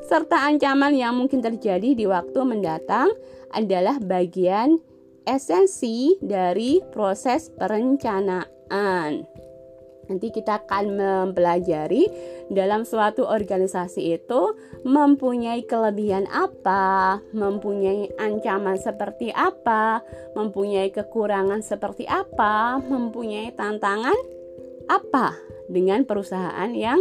serta 0.08 0.48
ancaman 0.48 0.96
yang 0.96 1.14
mungkin 1.14 1.44
terjadi 1.44 1.92
di 1.92 2.08
waktu 2.08 2.40
mendatang 2.42 3.12
adalah 3.52 4.00
bagian 4.00 4.80
esensi 5.26 6.18
dari 6.20 6.82
proses 6.90 7.50
perencanaan. 7.54 9.42
Nanti 10.10 10.34
kita 10.34 10.66
akan 10.66 10.98
mempelajari 10.98 12.10
dalam 12.50 12.82
suatu 12.82 13.24
organisasi 13.24 14.18
itu 14.18 14.42
mempunyai 14.82 15.62
kelebihan 15.64 16.26
apa, 16.28 17.22
mempunyai 17.30 18.10
ancaman 18.18 18.76
seperti 18.76 19.30
apa, 19.30 20.02
mempunyai 20.34 20.90
kekurangan 20.90 21.62
seperti 21.62 22.04
apa, 22.04 22.82
mempunyai 22.82 23.54
tantangan 23.54 24.18
apa 24.90 25.38
dengan 25.70 26.02
perusahaan 26.02 26.68
yang 26.74 27.00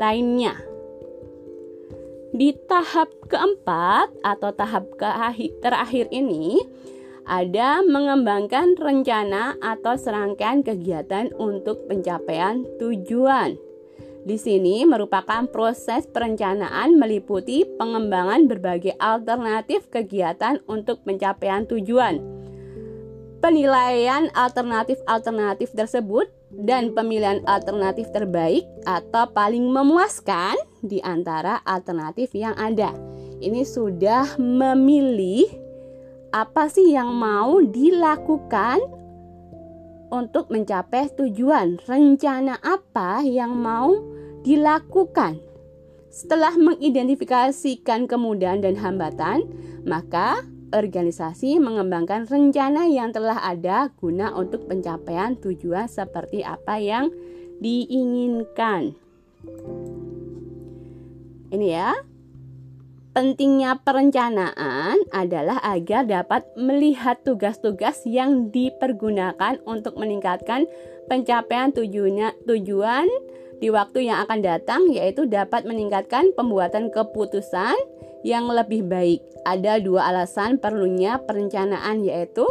lainnya. 0.00 0.56
Di 2.30 2.54
tahap 2.66 3.10
keempat 3.26 4.22
atau 4.22 4.50
tahap 4.54 4.90
terakhir 5.60 6.08
ini, 6.14 6.62
ada 7.30 7.86
mengembangkan 7.86 8.74
rencana 8.74 9.54
atau 9.62 9.94
serangkaian 9.94 10.66
kegiatan 10.66 11.30
untuk 11.38 11.86
pencapaian 11.86 12.66
tujuan. 12.82 13.54
Di 14.26 14.36
sini 14.36 14.82
merupakan 14.84 15.46
proses 15.48 16.04
perencanaan 16.10 16.98
meliputi 16.98 17.64
pengembangan 17.78 18.50
berbagai 18.50 18.98
alternatif 18.98 19.86
kegiatan 19.88 20.58
untuk 20.66 21.06
pencapaian 21.06 21.64
tujuan. 21.70 22.18
Penilaian 23.40 24.28
alternatif-alternatif 24.36 25.72
tersebut 25.72 26.28
dan 26.52 26.92
pemilihan 26.92 27.40
alternatif 27.48 28.12
terbaik 28.12 28.68
atau 28.84 29.24
paling 29.32 29.64
memuaskan 29.64 30.58
di 30.84 31.00
antara 31.00 31.62
alternatif 31.64 32.36
yang 32.36 32.52
ada. 32.60 32.92
Ini 33.40 33.64
sudah 33.64 34.36
memilih 34.36 35.69
apa 36.30 36.70
sih 36.70 36.94
yang 36.94 37.10
mau 37.14 37.58
dilakukan 37.58 38.78
untuk 40.10 40.50
mencapai 40.50 41.10
tujuan? 41.14 41.82
Rencana 41.86 42.58
apa 42.62 43.22
yang 43.26 43.58
mau 43.58 43.98
dilakukan? 44.46 45.42
Setelah 46.10 46.58
mengidentifikasikan 46.58 48.10
kemudahan 48.10 48.62
dan 48.62 48.74
hambatan, 48.78 49.46
maka 49.86 50.42
organisasi 50.70 51.58
mengembangkan 51.58 52.26
rencana 52.26 52.86
yang 52.86 53.10
telah 53.10 53.38
ada 53.42 53.90
guna 53.98 54.34
untuk 54.34 54.66
pencapaian 54.70 55.34
tujuan 55.38 55.86
seperti 55.90 56.42
apa 56.46 56.78
yang 56.78 57.10
diinginkan. 57.58 58.94
Ini 61.50 61.66
ya, 61.66 61.90
Pentingnya 63.10 63.82
perencanaan 63.82 64.94
adalah 65.10 65.58
agar 65.66 66.06
dapat 66.06 66.46
melihat 66.54 67.18
tugas-tugas 67.26 68.06
yang 68.06 68.54
dipergunakan 68.54 69.58
untuk 69.66 69.98
meningkatkan 69.98 70.70
pencapaian 71.10 71.74
tujuannya, 71.74 72.38
tujuan 72.46 73.10
di 73.58 73.66
waktu 73.66 74.06
yang 74.06 74.22
akan 74.22 74.46
datang 74.46 74.94
yaitu 74.94 75.26
dapat 75.26 75.66
meningkatkan 75.66 76.30
pembuatan 76.38 76.94
keputusan 76.94 77.74
yang 78.22 78.46
lebih 78.46 78.86
baik. 78.86 79.18
Ada 79.42 79.82
dua 79.82 80.14
alasan 80.14 80.62
perlunya 80.62 81.18
perencanaan 81.18 82.06
yaitu 82.06 82.46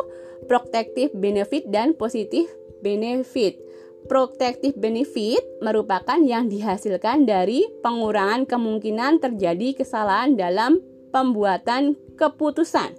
protective 0.52 1.15
benefit 1.15 1.72
dan 1.72 1.95
positif 1.95 2.52
benefit. 2.84 3.68
Protective 4.07 4.79
benefit 4.79 5.43
merupakan 5.59 6.17
yang 6.23 6.47
dihasilkan 6.47 7.27
dari 7.27 7.67
pengurangan 7.83 8.47
kemungkinan 8.47 9.19
terjadi 9.19 9.83
kesalahan 9.83 10.39
dalam 10.39 10.79
pembuatan 11.12 11.99
keputusan. 12.15 12.95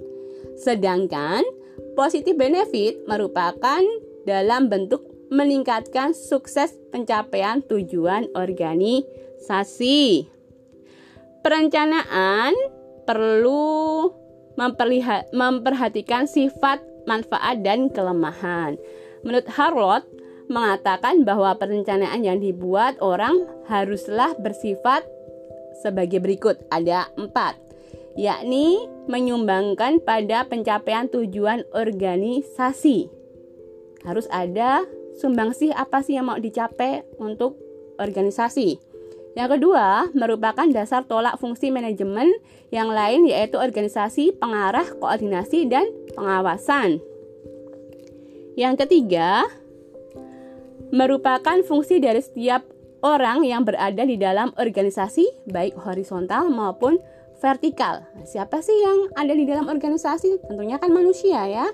Sedangkan 0.61 1.41
positif 1.97 2.37
benefit 2.37 3.01
merupakan 3.09 3.81
dalam 4.29 4.69
bentuk 4.69 5.09
meningkatkan 5.31 6.13
sukses 6.13 6.75
pencapaian 6.91 7.63
tujuan 7.65 8.29
organisasi. 8.35 10.27
Perencanaan 11.41 12.53
perlu 13.09 14.11
memperhatikan 15.33 16.29
sifat, 16.29 16.83
manfaat, 17.09 17.65
dan 17.65 17.89
kelemahan. 17.89 18.77
Menurut 19.25 19.49
Harrod, 19.49 20.05
mengatakan 20.51 21.23
bahwa 21.23 21.55
perencanaan 21.55 22.27
yang 22.27 22.43
dibuat 22.43 22.99
orang 22.99 23.47
haruslah 23.71 24.35
bersifat 24.43 25.07
sebagai 25.79 26.19
berikut. 26.19 26.59
Ada 26.75 27.09
empat, 27.15 27.55
yakni 28.19 28.91
menyumbangkan 29.07 30.03
pada 30.03 30.45
pencapaian 30.51 31.07
tujuan 31.07 31.63
organisasi. 31.71 33.07
Harus 34.03 34.27
ada 34.35 34.83
sumbangsih 35.23 35.71
apa 35.71 36.03
sih 36.03 36.19
yang 36.19 36.27
mau 36.27 36.37
dicapai 36.43 37.07
untuk 37.23 37.55
organisasi. 38.03 38.83
Yang 39.39 39.49
kedua, 39.57 40.11
merupakan 40.11 40.67
dasar 40.75 41.07
tolak 41.07 41.39
fungsi 41.39 41.71
manajemen 41.71 42.27
yang 42.75 42.91
lain 42.91 43.31
yaitu 43.31 43.55
organisasi, 43.63 44.35
pengarah, 44.35 44.87
koordinasi, 44.99 45.71
dan 45.71 45.87
pengawasan. 46.19 46.99
Yang 48.59 48.75
ketiga, 48.85 49.47
merupakan 50.91 51.63
fungsi 51.67 52.03
dari 52.03 52.23
setiap 52.23 52.67
orang 53.01 53.47
yang 53.47 53.65
berada 53.65 54.05
di 54.05 54.21
dalam 54.21 54.53
organisasi, 54.59 55.49
baik 55.49 55.79
horizontal 55.81 56.51
maupun 56.53 57.01
vertikal. 57.41 58.05
Nah, 58.15 58.27
siapa 58.29 58.61
sih 58.61 58.77
yang 58.77 59.09
ada 59.17 59.33
di 59.33 59.49
dalam 59.49 59.67
organisasi? 59.67 60.45
Tentunya 60.45 60.77
kan 60.77 60.93
manusia 60.93 61.49
ya. 61.49 61.67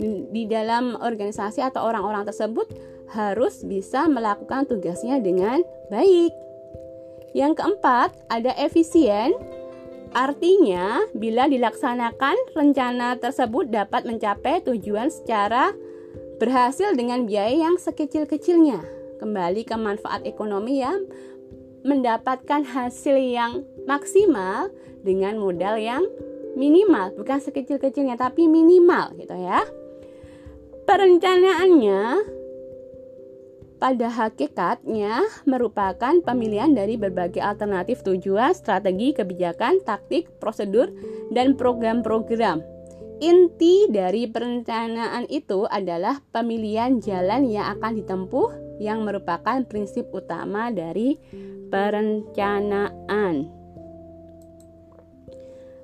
Di, 0.00 0.48
dalam 0.48 0.96
organisasi 0.96 1.60
atau 1.60 1.84
orang-orang 1.84 2.24
tersebut 2.24 2.64
harus 3.12 3.60
bisa 3.68 4.08
melakukan 4.08 4.64
tugasnya 4.64 5.20
dengan 5.20 5.60
baik. 5.92 6.32
Yang 7.36 7.60
keempat, 7.60 8.16
ada 8.32 8.56
efisien. 8.56 9.36
Artinya, 10.16 11.04
bila 11.14 11.46
dilaksanakan, 11.46 12.34
rencana 12.56 13.14
tersebut 13.20 13.70
dapat 13.70 14.08
mencapai 14.08 14.64
tujuan 14.66 15.12
secara 15.12 15.70
berhasil 16.40 16.96
dengan 16.96 17.28
biaya 17.28 17.68
yang 17.68 17.76
sekecil-kecilnya. 17.76 18.80
Kembali 19.20 19.68
ke 19.68 19.76
manfaat 19.76 20.24
ekonomi 20.24 20.80
yang 20.80 21.04
mendapatkan 21.84 22.64
hasil 22.64 23.20
yang 23.20 23.68
maksimal 23.84 24.72
dengan 25.04 25.36
modal 25.36 25.76
yang 25.76 26.08
minimal, 26.56 27.12
bukan 27.20 27.38
sekecil-kecilnya 27.44 28.16
tapi 28.16 28.48
minimal 28.48 29.12
gitu 29.20 29.36
ya. 29.36 29.60
Perencanaannya 30.88 32.00
pada 33.80 34.08
hakikatnya 34.12 35.24
merupakan 35.48 36.12
pemilihan 36.20 36.72
dari 36.72 37.00
berbagai 37.00 37.40
alternatif 37.40 38.04
tujuan, 38.04 38.52
strategi, 38.52 39.16
kebijakan, 39.16 39.80
taktik, 39.84 40.28
prosedur, 40.36 40.92
dan 41.32 41.56
program-program 41.56 42.60
Inti 43.20 43.84
dari 43.92 44.24
perencanaan 44.24 45.28
itu 45.28 45.68
adalah 45.68 46.24
pemilihan 46.32 47.04
jalan 47.04 47.44
yang 47.44 47.76
akan 47.76 48.00
ditempuh 48.00 48.80
yang 48.80 49.04
merupakan 49.04 49.60
prinsip 49.68 50.08
utama 50.08 50.72
dari 50.72 51.20
perencanaan. 51.68 53.52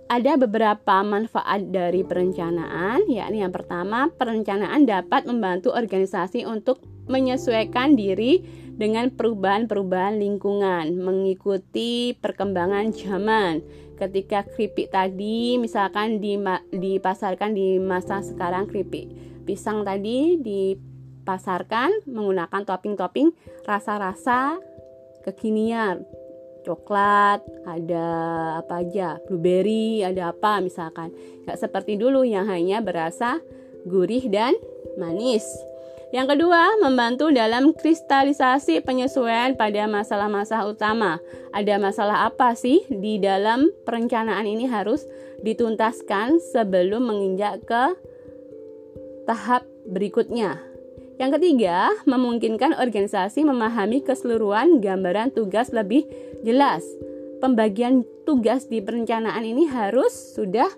Ada 0.06 0.38
beberapa 0.40 1.04
manfaat 1.04 1.68
dari 1.68 2.06
perencanaan, 2.06 3.04
yakni 3.10 3.44
yang 3.44 3.52
pertama, 3.52 4.08
perencanaan 4.16 4.88
dapat 4.88 5.28
membantu 5.28 5.76
organisasi 5.76 6.48
untuk 6.48 6.80
menyesuaikan 7.04 8.00
diri 8.00 8.40
dengan 8.76 9.08
perubahan-perubahan 9.08 10.20
lingkungan, 10.20 11.00
mengikuti 11.00 12.12
perkembangan 12.20 12.92
zaman. 12.92 13.64
Ketika 13.96 14.44
keripik 14.44 14.92
tadi 14.92 15.56
misalkan 15.56 16.20
dipasarkan 16.68 17.56
di 17.56 17.80
masa 17.80 18.20
sekarang 18.20 18.68
keripik 18.68 19.08
pisang 19.46 19.86
tadi 19.86 20.36
dipasarkan 20.36 22.04
menggunakan 22.04 22.66
topping-topping 22.66 23.30
rasa-rasa 23.64 24.58
kekinian 25.22 26.02
coklat, 26.66 27.46
ada 27.62 28.06
apa 28.58 28.82
aja, 28.82 29.22
blueberry, 29.30 30.02
ada 30.02 30.34
apa 30.34 30.58
misalkan. 30.58 31.14
Gak 31.46 31.62
seperti 31.62 31.94
dulu 31.94 32.26
yang 32.26 32.50
hanya 32.50 32.82
berasa 32.82 33.38
gurih 33.86 34.26
dan 34.26 34.58
manis. 34.98 35.46
Yang 36.16 36.32
kedua, 36.32 36.80
membantu 36.80 37.28
dalam 37.28 37.76
kristalisasi 37.76 38.80
penyesuaian 38.80 39.52
pada 39.52 39.84
masalah-masalah 39.84 40.64
utama. 40.64 41.20
Ada 41.52 41.76
masalah 41.76 42.32
apa 42.32 42.56
sih 42.56 42.88
di 42.88 43.20
dalam 43.20 43.68
perencanaan 43.84 44.48
ini 44.48 44.64
harus 44.64 45.04
dituntaskan 45.44 46.40
sebelum 46.40 47.12
menginjak 47.12 47.68
ke 47.68 47.84
tahap 49.28 49.68
berikutnya. 49.84 50.56
Yang 51.20 51.36
ketiga, 51.36 51.92
memungkinkan 52.08 52.80
organisasi 52.80 53.44
memahami 53.44 54.00
keseluruhan 54.00 54.80
gambaran 54.80 55.36
tugas 55.36 55.68
lebih 55.68 56.08
jelas. 56.40 56.80
Pembagian 57.44 58.08
tugas 58.24 58.72
di 58.72 58.80
perencanaan 58.80 59.44
ini 59.44 59.68
harus 59.68 60.16
sudah 60.32 60.72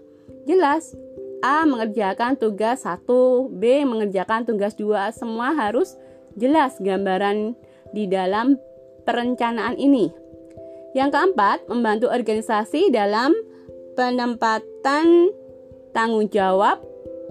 jelas 0.50 0.98
A 1.38 1.62
mengerjakan 1.62 2.34
tugas 2.34 2.82
1, 2.82 3.06
B 3.54 3.86
mengerjakan 3.86 4.42
tugas 4.42 4.74
2, 4.74 5.14
semua 5.14 5.54
harus 5.54 5.94
jelas 6.34 6.74
gambaran 6.82 7.54
di 7.94 8.10
dalam 8.10 8.58
perencanaan 9.06 9.78
ini. 9.78 10.10
Yang 10.98 11.14
keempat, 11.14 11.70
membantu 11.70 12.10
organisasi 12.10 12.90
dalam 12.90 13.30
penempatan 13.94 15.30
tanggung 15.94 16.26
jawab 16.26 16.82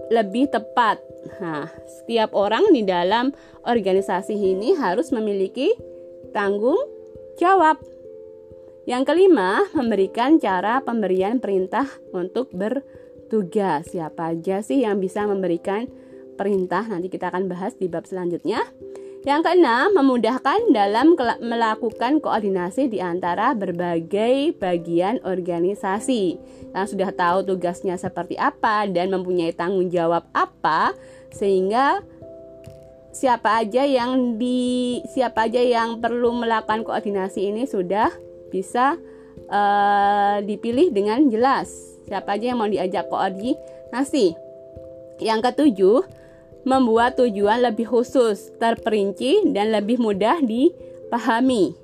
lebih 0.08 0.48
tepat. 0.48 1.00
Nah, 1.44 1.68
setiap 1.84 2.32
orang 2.32 2.64
di 2.72 2.88
dalam 2.88 3.36
organisasi 3.68 4.32
ini 4.32 4.72
harus 4.72 5.12
memiliki 5.12 5.76
tanggung 6.32 6.80
jawab. 7.36 7.76
Yang 8.88 9.12
kelima, 9.12 9.68
memberikan 9.76 10.40
cara 10.40 10.80
pemberian 10.80 11.44
perintah 11.44 11.84
untuk 12.16 12.48
ber 12.56 12.80
tugas. 13.28 13.92
Siapa 13.92 14.34
aja 14.34 14.64
sih 14.64 14.82
yang 14.82 14.98
bisa 14.98 15.28
memberikan 15.28 15.86
perintah? 16.34 16.82
Nanti 16.88 17.12
kita 17.12 17.28
akan 17.28 17.46
bahas 17.46 17.76
di 17.76 17.86
bab 17.86 18.08
selanjutnya. 18.08 18.64
Yang 19.26 19.50
keenam, 19.50 19.92
memudahkan 19.98 20.70
dalam 20.70 21.18
melakukan 21.42 22.22
koordinasi 22.22 22.88
di 22.88 23.02
antara 23.02 23.52
berbagai 23.52 24.56
bagian 24.56 25.20
organisasi. 25.26 26.38
Yang 26.72 26.96
sudah 26.96 27.10
tahu 27.12 27.44
tugasnya 27.44 27.98
seperti 27.98 28.38
apa 28.38 28.86
dan 28.88 29.10
mempunyai 29.10 29.50
tanggung 29.52 29.90
jawab 29.90 30.24
apa, 30.32 30.94
sehingga 31.34 32.00
siapa 33.10 33.66
aja 33.66 33.82
yang 33.82 34.38
di 34.38 35.02
siapa 35.10 35.50
aja 35.50 35.58
yang 35.58 35.98
perlu 35.98 36.38
melakukan 36.38 36.86
koordinasi 36.86 37.50
ini 37.50 37.66
sudah 37.66 38.14
bisa 38.54 38.94
uh, 39.50 40.38
dipilih 40.46 40.94
dengan 40.94 41.26
jelas 41.26 41.97
siapa 42.08 42.40
aja 42.40 42.50
yang 42.50 42.58
mau 42.58 42.70
diajak 42.70 43.06
koordinasi. 43.12 44.34
Yang 45.20 45.40
ketujuh, 45.52 45.98
membuat 46.64 47.20
tujuan 47.20 47.62
lebih 47.62 47.86
khusus, 47.88 48.50
terperinci, 48.56 49.52
dan 49.52 49.70
lebih 49.70 50.00
mudah 50.00 50.40
dipahami. 50.42 51.76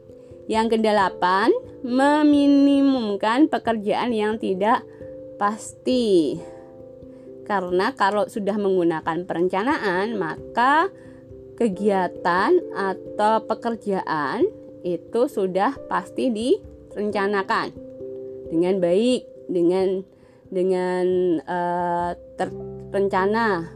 Yang 0.49 0.77
kedelapan, 0.81 1.53
meminimumkan 1.85 3.49
pekerjaan 3.53 4.13
yang 4.13 4.41
tidak 4.41 4.85
pasti. 5.37 6.41
Karena 7.45 7.93
kalau 7.93 8.25
sudah 8.25 8.57
menggunakan 8.57 9.29
perencanaan, 9.29 10.17
maka 10.17 10.89
kegiatan 11.61 12.57
atau 12.73 13.35
pekerjaan 13.45 14.49
itu 14.85 15.29
sudah 15.29 15.77
pasti 15.89 16.29
direncanakan 16.33 17.73
dengan 18.53 18.81
baik, 18.81 19.49
dengan 19.49 20.05
dengan 20.55 21.05
uh, 21.43 22.15
terencana. 22.39 23.67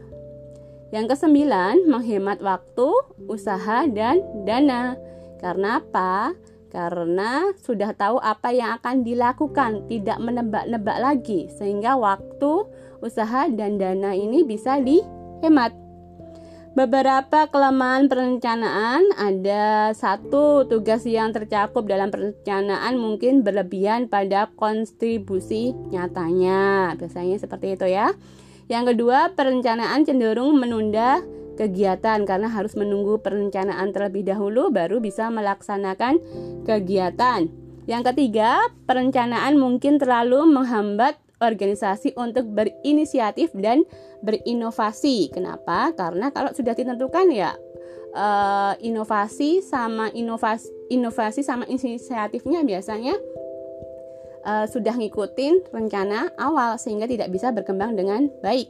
Yang 0.89 1.05
kesembilan, 1.13 1.85
menghemat 1.85 2.41
waktu, 2.41 2.89
usaha, 3.29 3.85
dan 3.85 4.23
dana. 4.47 4.97
Karena 5.37 5.77
apa? 5.77 6.33
Karena 6.69 7.51
sudah 7.61 7.93
tahu 7.93 8.17
apa 8.17 8.49
yang 8.49 8.79
akan 8.81 9.05
dilakukan, 9.05 9.85
tidak 9.85 10.17
menebak-nebak 10.17 10.97
lagi, 10.97 11.51
sehingga 11.53 11.93
waktu, 11.99 12.65
usaha, 13.05 13.45
dan 13.51 13.77
dana 13.77 14.17
ini 14.17 14.41
bisa 14.41 14.81
dihemat. 14.81 15.88
Beberapa 16.79 17.51
kelemahan 17.51 18.07
perencanaan 18.07 19.03
ada 19.19 19.91
satu 19.91 20.63
tugas 20.63 21.03
yang 21.03 21.35
tercakup 21.35 21.83
dalam 21.83 22.07
perencanaan 22.07 22.95
mungkin 22.95 23.43
berlebihan 23.43 24.07
pada 24.07 24.47
kontribusi 24.55 25.75
nyatanya. 25.91 26.95
Biasanya 26.95 27.35
seperti 27.35 27.75
itu 27.75 27.83
ya. 27.83 28.15
Yang 28.71 28.95
kedua, 28.95 29.35
perencanaan 29.35 30.07
cenderung 30.07 30.55
menunda 30.55 31.19
kegiatan 31.59 32.23
karena 32.23 32.47
harus 32.47 32.79
menunggu 32.79 33.19
perencanaan 33.19 33.91
terlebih 33.91 34.23
dahulu 34.23 34.71
baru 34.71 35.03
bisa 35.03 35.27
melaksanakan 35.27 36.23
kegiatan. 36.63 37.51
Yang 37.91 38.15
ketiga, 38.15 38.55
perencanaan 38.87 39.59
mungkin 39.59 39.99
terlalu 39.99 40.47
menghambat 40.47 41.19
organisasi 41.39 42.15
untuk 42.19 42.47
berinisiatif 42.51 43.51
dan 43.55 43.83
berinovasi. 44.23 45.31
Kenapa? 45.31 45.95
Karena 45.95 46.29
kalau 46.29 46.51
sudah 46.51 46.75
ditentukan 46.75 47.27
ya 47.31 47.55
uh, 48.13 48.73
inovasi 48.79 49.63
sama 49.63 50.11
inovasi 50.11 50.69
inovasi 50.91 51.41
sama 51.41 51.63
inisiatifnya 51.65 52.65
biasanya 52.67 53.15
uh, 54.43 54.65
sudah 54.67 54.95
ngikutin 54.95 55.71
rencana 55.71 56.31
awal 56.35 56.75
sehingga 56.75 57.07
tidak 57.07 57.31
bisa 57.31 57.53
berkembang 57.53 57.95
dengan 57.95 58.27
baik. 58.43 58.69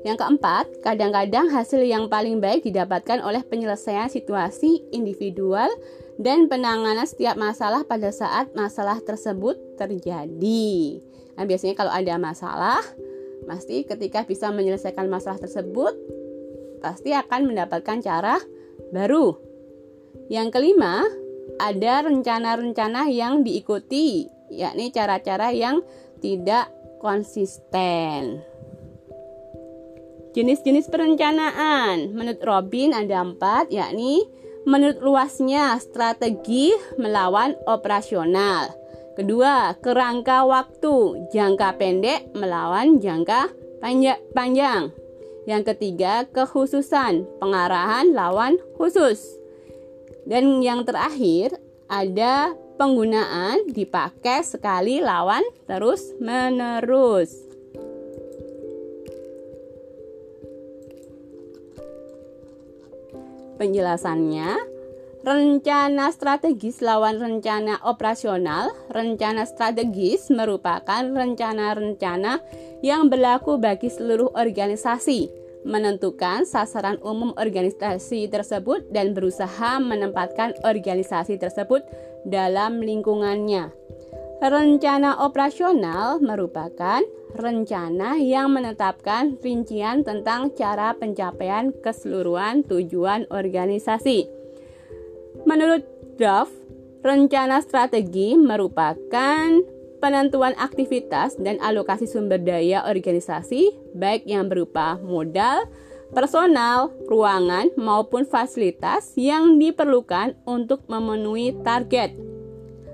Yang 0.00 0.24
keempat, 0.24 0.64
kadang-kadang 0.80 1.52
hasil 1.52 1.84
yang 1.84 2.08
paling 2.08 2.40
baik 2.40 2.64
didapatkan 2.64 3.20
oleh 3.20 3.44
penyelesaian 3.44 4.08
situasi 4.08 4.80
individual 4.96 5.68
dan 6.20 6.52
penanganan 6.52 7.08
setiap 7.08 7.40
masalah 7.40 7.80
pada 7.88 8.12
saat 8.12 8.52
masalah 8.52 9.00
tersebut 9.00 9.56
terjadi. 9.80 11.00
Nah, 11.40 11.48
biasanya 11.48 11.72
kalau 11.72 11.88
ada 11.88 12.20
masalah, 12.20 12.84
pasti 13.48 13.88
ketika 13.88 14.28
bisa 14.28 14.52
menyelesaikan 14.52 15.08
masalah 15.08 15.40
tersebut, 15.40 15.96
pasti 16.84 17.16
akan 17.16 17.48
mendapatkan 17.48 18.04
cara 18.04 18.36
baru. 18.92 19.32
Yang 20.28 20.60
kelima, 20.60 21.08
ada 21.56 22.04
rencana-rencana 22.04 23.08
yang 23.08 23.40
diikuti, 23.40 24.28
yakni 24.52 24.92
cara-cara 24.92 25.56
yang 25.56 25.80
tidak 26.20 26.68
konsisten. 27.00 28.44
Jenis-jenis 30.36 30.86
perencanaan 30.92 32.12
menurut 32.12 32.44
Robin 32.44 32.92
ada 32.92 33.24
empat, 33.24 33.72
yakni 33.72 34.20
menurut 34.70 35.02
luasnya 35.02 35.74
strategi 35.82 36.70
melawan 36.94 37.58
operasional. 37.66 38.70
Kedua, 39.18 39.74
kerangka 39.82 40.46
waktu 40.46 41.26
jangka 41.34 41.74
pendek 41.74 42.30
melawan 42.38 43.02
jangka 43.02 43.50
panjang. 44.30 44.94
Yang 45.50 45.74
ketiga, 45.74 46.30
kekhususan 46.30 47.26
pengarahan 47.42 48.14
lawan 48.14 48.62
khusus. 48.78 49.18
Dan 50.22 50.62
yang 50.62 50.86
terakhir, 50.86 51.58
ada 51.90 52.54
penggunaan 52.78 53.66
dipakai 53.74 54.46
sekali 54.46 55.02
lawan 55.02 55.42
terus 55.66 56.14
menerus. 56.22 57.49
Penjelasannya, 63.60 64.56
rencana 65.20 66.08
strategis 66.16 66.80
lawan 66.80 67.20
rencana 67.20 67.76
operasional. 67.84 68.72
Rencana 68.88 69.44
strategis 69.44 70.32
merupakan 70.32 71.04
rencana-rencana 71.04 72.40
yang 72.80 73.12
berlaku 73.12 73.60
bagi 73.60 73.92
seluruh 73.92 74.32
organisasi, 74.32 75.28
menentukan 75.68 76.48
sasaran 76.48 76.96
umum 77.04 77.36
organisasi 77.36 78.32
tersebut 78.32 78.88
dan 78.88 79.12
berusaha 79.12 79.76
menempatkan 79.76 80.56
organisasi 80.64 81.36
tersebut 81.36 81.84
dalam 82.24 82.80
lingkungannya. 82.80 83.68
Rencana 84.40 85.20
operasional 85.20 86.16
merupakan 86.24 87.04
rencana 87.34 88.18
yang 88.18 88.52
menetapkan 88.52 89.38
rincian 89.40 90.02
tentang 90.06 90.52
cara 90.54 90.94
pencapaian 90.94 91.74
keseluruhan 91.82 92.66
tujuan 92.66 93.26
organisasi. 93.30 94.26
Menurut 95.46 95.86
draft, 96.20 96.52
rencana 97.00 97.64
strategi 97.64 98.36
merupakan 98.36 99.48
penentuan 100.00 100.56
aktivitas 100.56 101.36
dan 101.36 101.60
alokasi 101.60 102.08
sumber 102.08 102.40
daya 102.40 102.84
organisasi, 102.88 103.72
baik 103.92 104.24
yang 104.24 104.48
berupa 104.48 104.96
modal, 105.00 105.68
personal, 106.10 106.90
ruangan, 107.06 107.70
maupun 107.76 108.26
fasilitas 108.26 109.14
yang 109.14 109.60
diperlukan 109.60 110.34
untuk 110.48 110.82
memenuhi 110.88 111.54
target. 111.62 112.29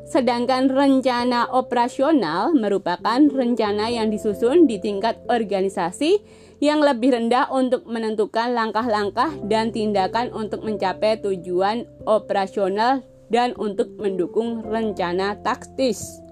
Sedangkan 0.06 0.70
rencana 0.70 1.50
operasional 1.50 2.54
merupakan 2.54 3.18
rencana 3.26 3.90
yang 3.90 4.06
disusun 4.06 4.70
di 4.70 4.78
tingkat 4.78 5.18
organisasi 5.26 6.22
yang 6.62 6.78
lebih 6.78 7.10
rendah 7.10 7.50
untuk 7.50 7.84
menentukan 7.90 8.54
langkah-langkah 8.54 9.34
dan 9.50 9.74
tindakan 9.74 10.30
untuk 10.30 10.62
mencapai 10.62 11.18
tujuan 11.20 11.90
operasional 12.06 13.02
dan 13.34 13.50
untuk 13.58 13.90
mendukung 13.98 14.62
rencana 14.62 15.42
taktis. 15.42 16.22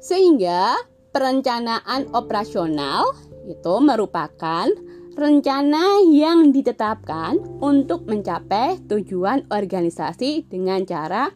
Sehingga 0.00 0.80
perencanaan 1.12 2.08
operasional 2.16 3.12
itu 3.44 3.74
merupakan 3.84 4.72
rencana 5.20 6.00
yang 6.08 6.48
ditetapkan 6.48 7.36
untuk 7.60 8.08
mencapai 8.08 8.80
tujuan 8.88 9.44
organisasi 9.52 10.48
dengan 10.48 10.88
cara 10.88 11.28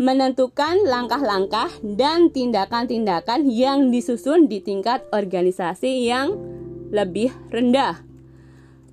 menentukan 0.00 0.88
langkah-langkah 0.88 1.68
dan 1.84 2.32
tindakan-tindakan 2.32 3.44
yang 3.48 3.92
disusun 3.92 4.48
di 4.48 4.64
tingkat 4.64 5.04
organisasi 5.12 6.08
yang 6.08 6.32
lebih 6.92 7.32
rendah. 7.52 8.00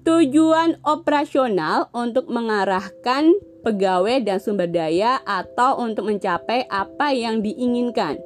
Tujuan 0.04 0.80
operasional 0.84 1.92
untuk 1.92 2.32
mengarahkan 2.32 3.36
pegawai 3.62 4.24
dan 4.24 4.40
sumber 4.40 4.72
daya 4.72 5.20
atau 5.28 5.84
untuk 5.84 6.08
mencapai 6.08 6.66
apa 6.72 7.12
yang 7.12 7.44
diinginkan 7.44 8.20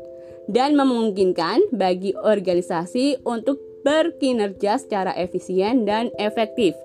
dan 0.45 0.77
memungkinkan 0.77 1.73
bagi 1.73 2.13
organisasi 2.13 3.25
untuk 3.25 3.57
berkinerja 3.83 4.79
secara 4.79 5.11
efisien 5.17 5.83
dan 5.83 6.13
efektif. 6.21 6.77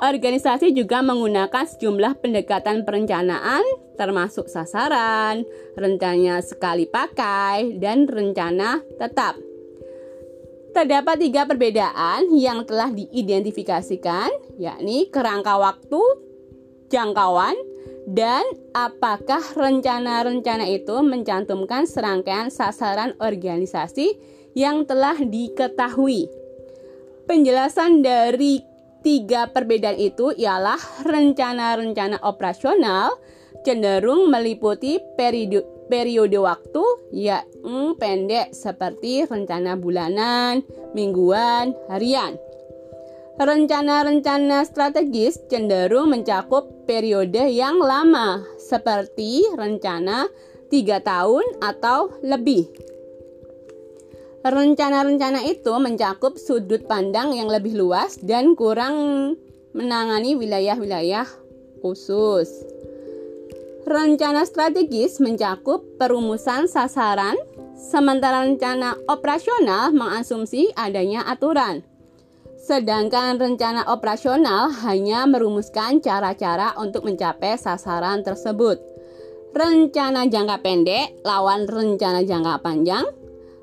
Organisasi 0.00 0.72
juga 0.72 1.04
menggunakan 1.04 1.68
sejumlah 1.68 2.24
pendekatan 2.24 2.88
perencanaan 2.88 3.60
termasuk 4.00 4.48
sasaran, 4.48 5.44
rencana 5.76 6.40
sekali 6.40 6.88
pakai, 6.88 7.76
dan 7.76 8.08
rencana 8.08 8.80
tetap. 8.96 9.36
Terdapat 10.72 11.20
tiga 11.20 11.44
perbedaan 11.44 12.32
yang 12.32 12.64
telah 12.64 12.88
diidentifikasikan, 12.88 14.56
yakni 14.56 15.12
kerangka 15.12 15.60
waktu, 15.60 16.00
jangkauan, 16.88 17.52
dan 18.08 18.40
apakah 18.72 19.44
rencana-rencana 19.52 20.64
itu 20.72 20.96
mencantumkan 21.04 21.84
serangkaian 21.84 22.48
sasaran 22.48 23.12
organisasi 23.20 24.16
yang 24.56 24.88
telah 24.88 25.20
diketahui. 25.20 26.24
Penjelasan 27.28 28.00
dari 28.00 28.69
tiga 29.00 29.48
perbedaan 29.48 29.96
itu 29.96 30.32
ialah 30.36 30.78
rencana-rencana 31.04 32.20
operasional 32.24 33.16
cenderung 33.64 34.32
meliputi 34.32 35.00
periode, 35.16 35.64
periode 35.90 36.38
waktu 36.38 36.84
yang 37.12 37.44
pendek 37.98 38.54
seperti 38.54 39.26
rencana 39.26 39.76
bulanan, 39.76 40.64
mingguan, 40.96 41.76
harian. 41.90 42.38
Rencana-rencana 43.40 44.68
strategis 44.68 45.40
cenderung 45.48 46.12
mencakup 46.12 46.68
periode 46.84 47.48
yang 47.48 47.80
lama, 47.80 48.44
seperti 48.60 49.48
rencana 49.56 50.28
tiga 50.68 51.00
tahun 51.00 51.42
atau 51.64 52.12
lebih. 52.20 52.68
Rencana-rencana 54.40 55.44
itu 55.44 55.68
mencakup 55.76 56.40
sudut 56.40 56.88
pandang 56.88 57.36
yang 57.36 57.52
lebih 57.52 57.76
luas 57.76 58.16
dan 58.24 58.56
kurang 58.56 59.36
menangani 59.76 60.32
wilayah-wilayah 60.32 61.28
khusus. 61.84 62.48
Rencana 63.84 64.48
strategis 64.48 65.20
mencakup 65.20 65.84
perumusan 66.00 66.72
sasaran, 66.72 67.36
sementara 67.76 68.48
rencana 68.48 68.96
operasional 69.12 69.92
mengasumsi 69.92 70.72
adanya 70.72 71.20
aturan. 71.28 71.84
Sedangkan 72.60 73.36
rencana 73.36 73.92
operasional 73.92 74.72
hanya 74.88 75.28
merumuskan 75.28 76.00
cara-cara 76.00 76.72
untuk 76.80 77.04
mencapai 77.04 77.60
sasaran 77.60 78.24
tersebut. 78.24 78.80
Rencana 79.52 80.24
jangka 80.32 80.64
pendek 80.64 81.20
lawan 81.28 81.68
rencana 81.68 82.24
jangka 82.24 82.60
panjang. 82.64 83.19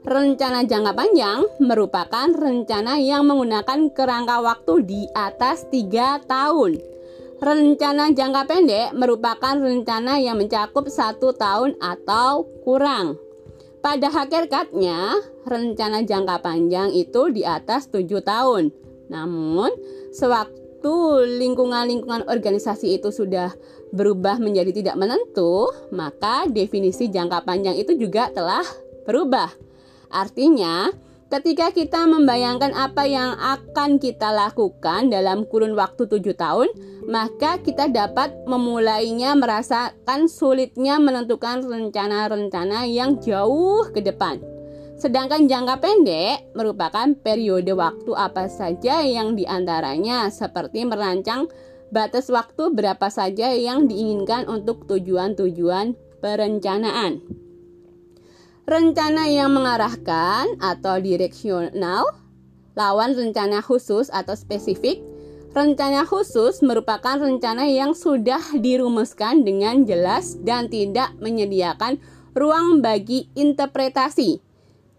Rencana 0.07 0.63
jangka 0.63 0.95
panjang 0.95 1.43
merupakan 1.59 2.31
rencana 2.31 2.95
yang 2.95 3.27
menggunakan 3.27 3.91
kerangka 3.91 4.39
waktu 4.39 4.87
di 4.87 5.01
atas 5.11 5.67
3 5.67 6.23
tahun. 6.23 6.79
Rencana 7.43 8.15
jangka 8.15 8.47
pendek 8.47 8.95
merupakan 8.95 9.59
rencana 9.59 10.15
yang 10.15 10.39
mencakup 10.39 10.87
satu 10.87 11.35
tahun 11.35 11.75
atau 11.83 12.47
kurang. 12.63 13.19
Pada 13.83 14.07
hakikatnya, 14.07 15.11
rencana 15.43 15.99
jangka 16.07 16.39
panjang 16.39 16.95
itu 16.95 17.27
di 17.27 17.43
atas 17.43 17.91
7 17.91 18.23
tahun. 18.23 18.71
Namun, 19.11 19.75
sewaktu 20.15 20.95
lingkungan-lingkungan 21.35 22.31
organisasi 22.31 22.95
itu 22.95 23.11
sudah 23.11 23.51
berubah 23.91 24.39
menjadi 24.39 24.71
tidak 24.71 24.95
menentu, 25.03 25.67
maka 25.91 26.47
definisi 26.47 27.11
jangka 27.11 27.43
panjang 27.43 27.75
itu 27.75 27.91
juga 27.99 28.31
telah 28.31 28.63
berubah. 29.03 29.66
Artinya, 30.11 30.91
ketika 31.27 31.75
kita 31.75 32.07
membayangkan 32.07 32.71
apa 32.71 33.03
yang 33.03 33.35
akan 33.35 33.99
kita 33.99 34.31
lakukan 34.31 35.11
dalam 35.11 35.43
kurun 35.47 35.75
waktu 35.75 36.07
tujuh 36.07 36.35
tahun, 36.35 36.71
maka 37.07 37.59
kita 37.63 37.91
dapat 37.91 38.35
memulainya 38.47 39.35
merasakan 39.35 40.27
sulitnya 40.31 40.99
menentukan 40.99 41.63
rencana-rencana 41.63 42.87
yang 42.87 43.19
jauh 43.19 43.87
ke 43.91 44.03
depan. 44.03 44.39
Sedangkan 44.97 45.45
jangka 45.45 45.77
pendek 45.77 46.57
merupakan 46.57 47.13
periode 47.21 47.69
waktu 47.77 48.11
apa 48.17 48.49
saja 48.49 49.05
yang 49.05 49.37
di 49.37 49.45
antaranya 49.45 50.33
seperti 50.33 50.89
merancang 50.89 51.45
batas 51.93 52.27
waktu 52.33 52.73
berapa 52.73 53.07
saja 53.07 53.53
yang 53.53 53.85
diinginkan 53.85 54.49
untuk 54.49 54.89
tujuan-tujuan 54.89 55.93
perencanaan. 56.19 57.46
Rencana 58.67 59.31
yang 59.31 59.55
mengarahkan 59.55 60.59
atau 60.59 60.99
direksional 60.99 62.03
lawan 62.75 63.15
rencana 63.15 63.63
khusus 63.63 64.11
atau 64.11 64.35
spesifik. 64.35 64.99
Rencana 65.55 66.03
khusus 66.03 66.59
merupakan 66.59 67.15
rencana 67.15 67.63
yang 67.65 67.95
sudah 67.95 68.43
dirumuskan 68.59 69.47
dengan 69.47 69.87
jelas 69.87 70.35
dan 70.43 70.67
tidak 70.67 71.15
menyediakan 71.23 71.97
ruang 72.35 72.83
bagi 72.83 73.31
interpretasi 73.33 74.43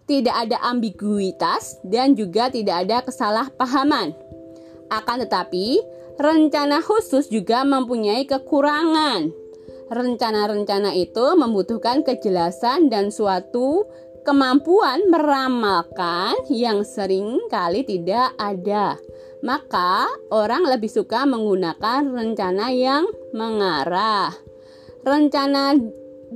tidak 0.09 0.49
ada 0.49 0.57
ambiguitas 0.65 1.77
dan 1.85 2.17
juga 2.17 2.49
tidak 2.49 2.89
ada 2.89 3.05
kesalahpahaman. 3.05 4.17
Akan 4.89 5.21
tetapi, 5.21 5.85
rencana 6.17 6.81
khusus 6.81 7.29
juga 7.29 7.61
mempunyai 7.69 8.25
kekurangan. 8.25 9.29
Rencana-rencana 9.89 10.93
itu 10.93 11.33
membutuhkan 11.33 12.05
kejelasan 12.05 12.93
dan 12.93 13.09
suatu 13.09 13.89
kemampuan 14.21 15.09
meramalkan 15.09 16.37
yang 16.53 16.85
sering 16.85 17.41
kali 17.49 17.81
tidak 17.89 18.37
ada. 18.37 19.01
Maka, 19.41 20.05
orang 20.29 20.69
lebih 20.69 20.93
suka 20.93 21.25
menggunakan 21.25 22.05
rencana 22.05 22.69
yang 22.69 23.09
mengarah. 23.33 24.35
Rencana 25.07 25.73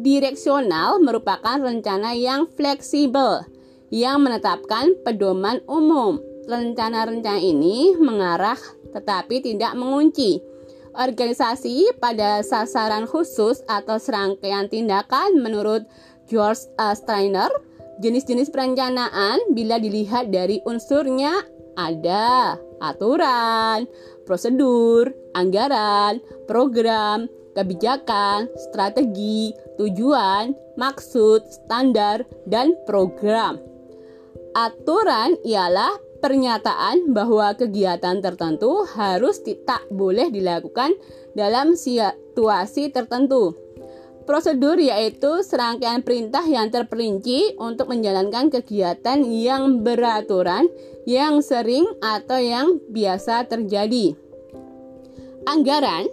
direksional 0.01 0.97
merupakan 1.05 1.61
rencana 1.61 2.17
yang 2.17 2.49
fleksibel 2.49 3.45
yang 3.93 4.25
menetapkan 4.25 4.97
pedoman 5.05 5.61
umum. 5.69 6.17
Rencana-rencana 6.49 7.39
ini 7.39 7.93
mengarah 8.01 8.59
tetapi 8.93 9.45
tidak 9.45 9.77
mengunci. 9.77 10.52
Organisasi 10.93 11.97
pada 11.97 12.45
sasaran 12.45 13.09
khusus 13.09 13.65
atau 13.65 13.97
serangkaian 13.97 14.69
tindakan 14.69 15.41
menurut 15.41 15.89
George 16.29 16.69
uh, 16.77 16.93
Steiner, 16.93 17.49
jenis-jenis 18.05 18.53
perencanaan 18.53 19.41
bila 19.57 19.81
dilihat 19.81 20.29
dari 20.29 20.61
unsurnya 20.69 21.33
ada 21.81 22.61
aturan, 22.85 23.89
prosedur, 24.29 25.09
anggaran, 25.33 26.21
program, 26.45 27.25
kebijakan, 27.57 28.49
strategi, 28.69 29.57
tujuan, 29.81 30.53
maksud, 30.77 31.45
standar, 31.49 32.25
dan 32.49 32.77
program. 32.85 33.61
Aturan 34.53 35.41
ialah 35.49 35.97
pernyataan 36.23 37.11
bahwa 37.11 37.53
kegiatan 37.59 38.23
tertentu 38.23 38.87
harus 38.95 39.43
tak 39.67 39.83
boleh 39.91 40.31
dilakukan 40.31 40.95
dalam 41.35 41.75
situasi 41.75 42.95
tertentu. 42.95 43.59
Prosedur 44.23 44.79
yaitu 44.79 45.43
serangkaian 45.43 46.07
perintah 46.07 46.47
yang 46.47 46.71
terperinci 46.71 47.59
untuk 47.59 47.91
menjalankan 47.91 48.55
kegiatan 48.55 49.19
yang 49.27 49.83
beraturan, 49.83 50.71
yang 51.03 51.43
sering 51.43 51.83
atau 51.99 52.39
yang 52.39 52.79
biasa 52.87 53.51
terjadi. 53.51 54.15
Anggaran 55.43 56.07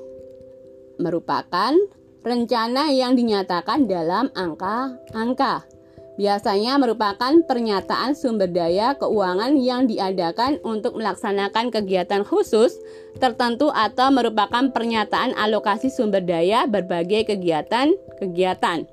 merupakan 0.98 1.78
rencana 2.26 2.90
yang 2.90 3.14
dinyatakan 3.14 3.86
dalam 3.86 4.34
angka-angka 4.34 5.70
biasanya 6.20 6.76
merupakan 6.76 7.32
pernyataan 7.48 8.12
sumber 8.12 8.52
daya 8.52 8.92
keuangan 9.00 9.56
yang 9.56 9.88
diadakan 9.88 10.60
untuk 10.68 11.00
melaksanakan 11.00 11.72
kegiatan 11.72 12.28
khusus 12.28 12.76
tertentu 13.24 13.72
atau 13.72 14.12
merupakan 14.12 14.68
pernyataan 14.68 15.32
alokasi 15.40 15.88
sumber 15.88 16.20
daya 16.20 16.68
berbagai 16.68 17.32
kegiatan-kegiatan. 17.32 18.84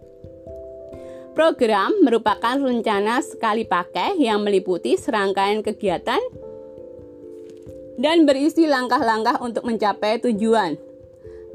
Program 1.34 1.90
merupakan 2.06 2.56
rencana 2.62 3.20
sekali 3.20 3.66
pakai 3.66 4.22
yang 4.22 4.46
meliputi 4.46 4.94
serangkaian 4.94 5.66
kegiatan 5.66 6.22
dan 7.98 8.22
berisi 8.22 8.70
langkah-langkah 8.70 9.42
untuk 9.42 9.66
mencapai 9.66 10.22
tujuan 10.22 10.78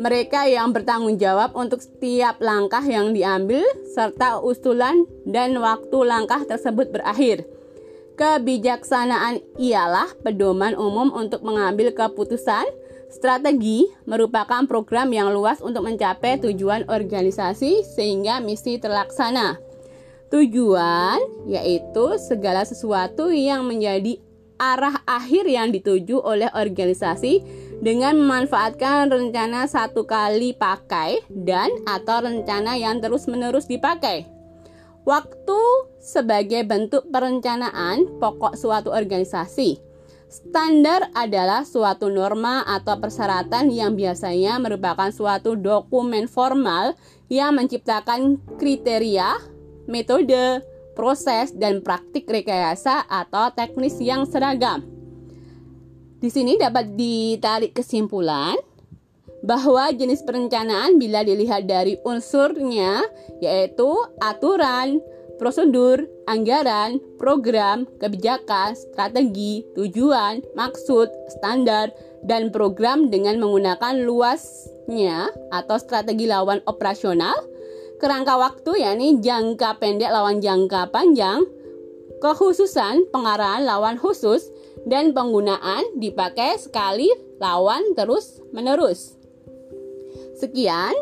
mereka 0.02 0.50
yang 0.50 0.74
bertanggung 0.74 1.22
jawab 1.22 1.54
untuk 1.54 1.78
setiap 1.78 2.42
langkah 2.42 2.82
yang 2.82 3.14
diambil, 3.14 3.62
serta 3.94 4.42
usulan 4.42 5.06
dan 5.30 5.54
waktu 5.62 5.94
langkah 6.02 6.42
tersebut 6.42 6.90
berakhir. 6.90 7.46
Kebijaksanaan 8.18 9.46
ialah 9.62 10.10
pedoman 10.26 10.74
umum 10.74 11.14
untuk 11.14 11.46
mengambil 11.46 11.94
keputusan. 11.94 12.66
Strategi 13.14 13.86
merupakan 14.10 14.66
program 14.66 15.14
yang 15.14 15.30
luas 15.30 15.62
untuk 15.62 15.86
mencapai 15.86 16.42
tujuan 16.42 16.90
organisasi 16.90 17.86
sehingga 17.86 18.42
misi 18.42 18.82
terlaksana. 18.82 19.62
Tujuan 20.34 21.46
yaitu 21.46 22.18
segala 22.18 22.66
sesuatu 22.66 23.30
yang 23.30 23.68
menjadi 23.68 24.18
arah 24.58 25.02
akhir 25.06 25.44
yang 25.50 25.74
dituju 25.74 26.22
oleh 26.22 26.48
organisasi 26.54 27.42
dengan 27.82 28.14
memanfaatkan 28.22 29.10
rencana 29.10 29.66
satu 29.66 30.06
kali 30.06 30.54
pakai 30.54 31.26
dan 31.28 31.74
atau 31.90 32.22
rencana 32.22 32.78
yang 32.78 33.02
terus-menerus 33.02 33.66
dipakai. 33.66 34.30
Waktu 35.02 35.62
sebagai 35.98 36.62
bentuk 36.62 37.10
perencanaan 37.10 38.22
pokok 38.22 38.54
suatu 38.54 38.94
organisasi. 38.94 39.82
Standar 40.32 41.12
adalah 41.12 41.68
suatu 41.68 42.08
norma 42.08 42.64
atau 42.64 42.96
persyaratan 43.02 43.68
yang 43.68 44.00
biasanya 44.00 44.62
merupakan 44.64 45.12
suatu 45.12 45.60
dokumen 45.60 46.30
formal 46.30 46.96
yang 47.28 47.52
menciptakan 47.58 48.40
kriteria, 48.56 49.42
metode, 49.92 50.64
proses, 50.96 51.52
dan 51.52 51.84
praktik 51.84 52.30
rekayasa 52.32 53.04
atau 53.12 53.52
teknis 53.52 54.00
yang 54.00 54.24
seragam. 54.24 55.01
Di 56.22 56.30
sini 56.30 56.54
dapat 56.54 56.94
ditarik 56.94 57.74
kesimpulan 57.74 58.54
bahwa 59.42 59.90
jenis 59.90 60.22
perencanaan 60.22 61.02
bila 61.02 61.26
dilihat 61.26 61.66
dari 61.66 61.98
unsurnya 62.06 63.02
yaitu 63.42 63.90
aturan, 64.22 65.02
prosedur, 65.42 66.06
anggaran, 66.30 67.02
program, 67.18 67.90
kebijakan, 67.98 68.78
strategi, 68.78 69.66
tujuan, 69.74 70.46
maksud, 70.54 71.10
standar, 71.34 71.90
dan 72.22 72.54
program 72.54 73.10
dengan 73.10 73.42
menggunakan 73.42 74.06
luasnya 74.06 75.26
atau 75.50 75.82
strategi 75.82 76.30
lawan 76.30 76.62
operasional, 76.70 77.34
kerangka 77.98 78.38
waktu 78.38 78.86
yakni 78.86 79.18
jangka 79.26 79.82
pendek 79.82 80.14
lawan 80.14 80.38
jangka 80.38 80.94
panjang, 80.94 81.42
kekhususan 82.22 83.10
pengarahan 83.10 83.66
lawan 83.66 83.98
khusus, 83.98 84.51
dan 84.86 85.14
penggunaan 85.14 85.98
dipakai 85.98 86.58
sekali 86.58 87.10
lawan 87.38 87.94
terus 87.94 88.42
menerus. 88.54 89.18
Sekian 90.38 90.94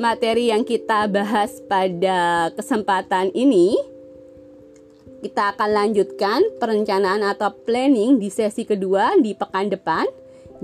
materi 0.00 0.48
yang 0.48 0.64
kita 0.64 1.08
bahas 1.08 1.60
pada 1.68 2.48
kesempatan 2.56 3.32
ini. 3.36 3.76
Kita 5.20 5.52
akan 5.52 5.70
lanjutkan 5.76 6.40
perencanaan 6.56 7.20
atau 7.20 7.52
planning 7.52 8.16
di 8.16 8.32
sesi 8.32 8.64
kedua 8.64 9.20
di 9.20 9.36
pekan 9.36 9.68
depan. 9.68 10.08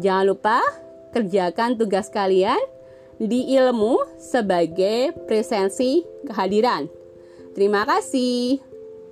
Jangan 0.01 0.25
lupa 0.25 0.64
kerjakan 1.12 1.77
tugas 1.77 2.09
kalian 2.09 2.57
di 3.20 3.53
ilmu 3.53 4.16
sebagai 4.16 5.12
presensi 5.29 6.05
kehadiran. 6.25 6.88
Terima 7.53 7.85
kasih. 7.85 8.61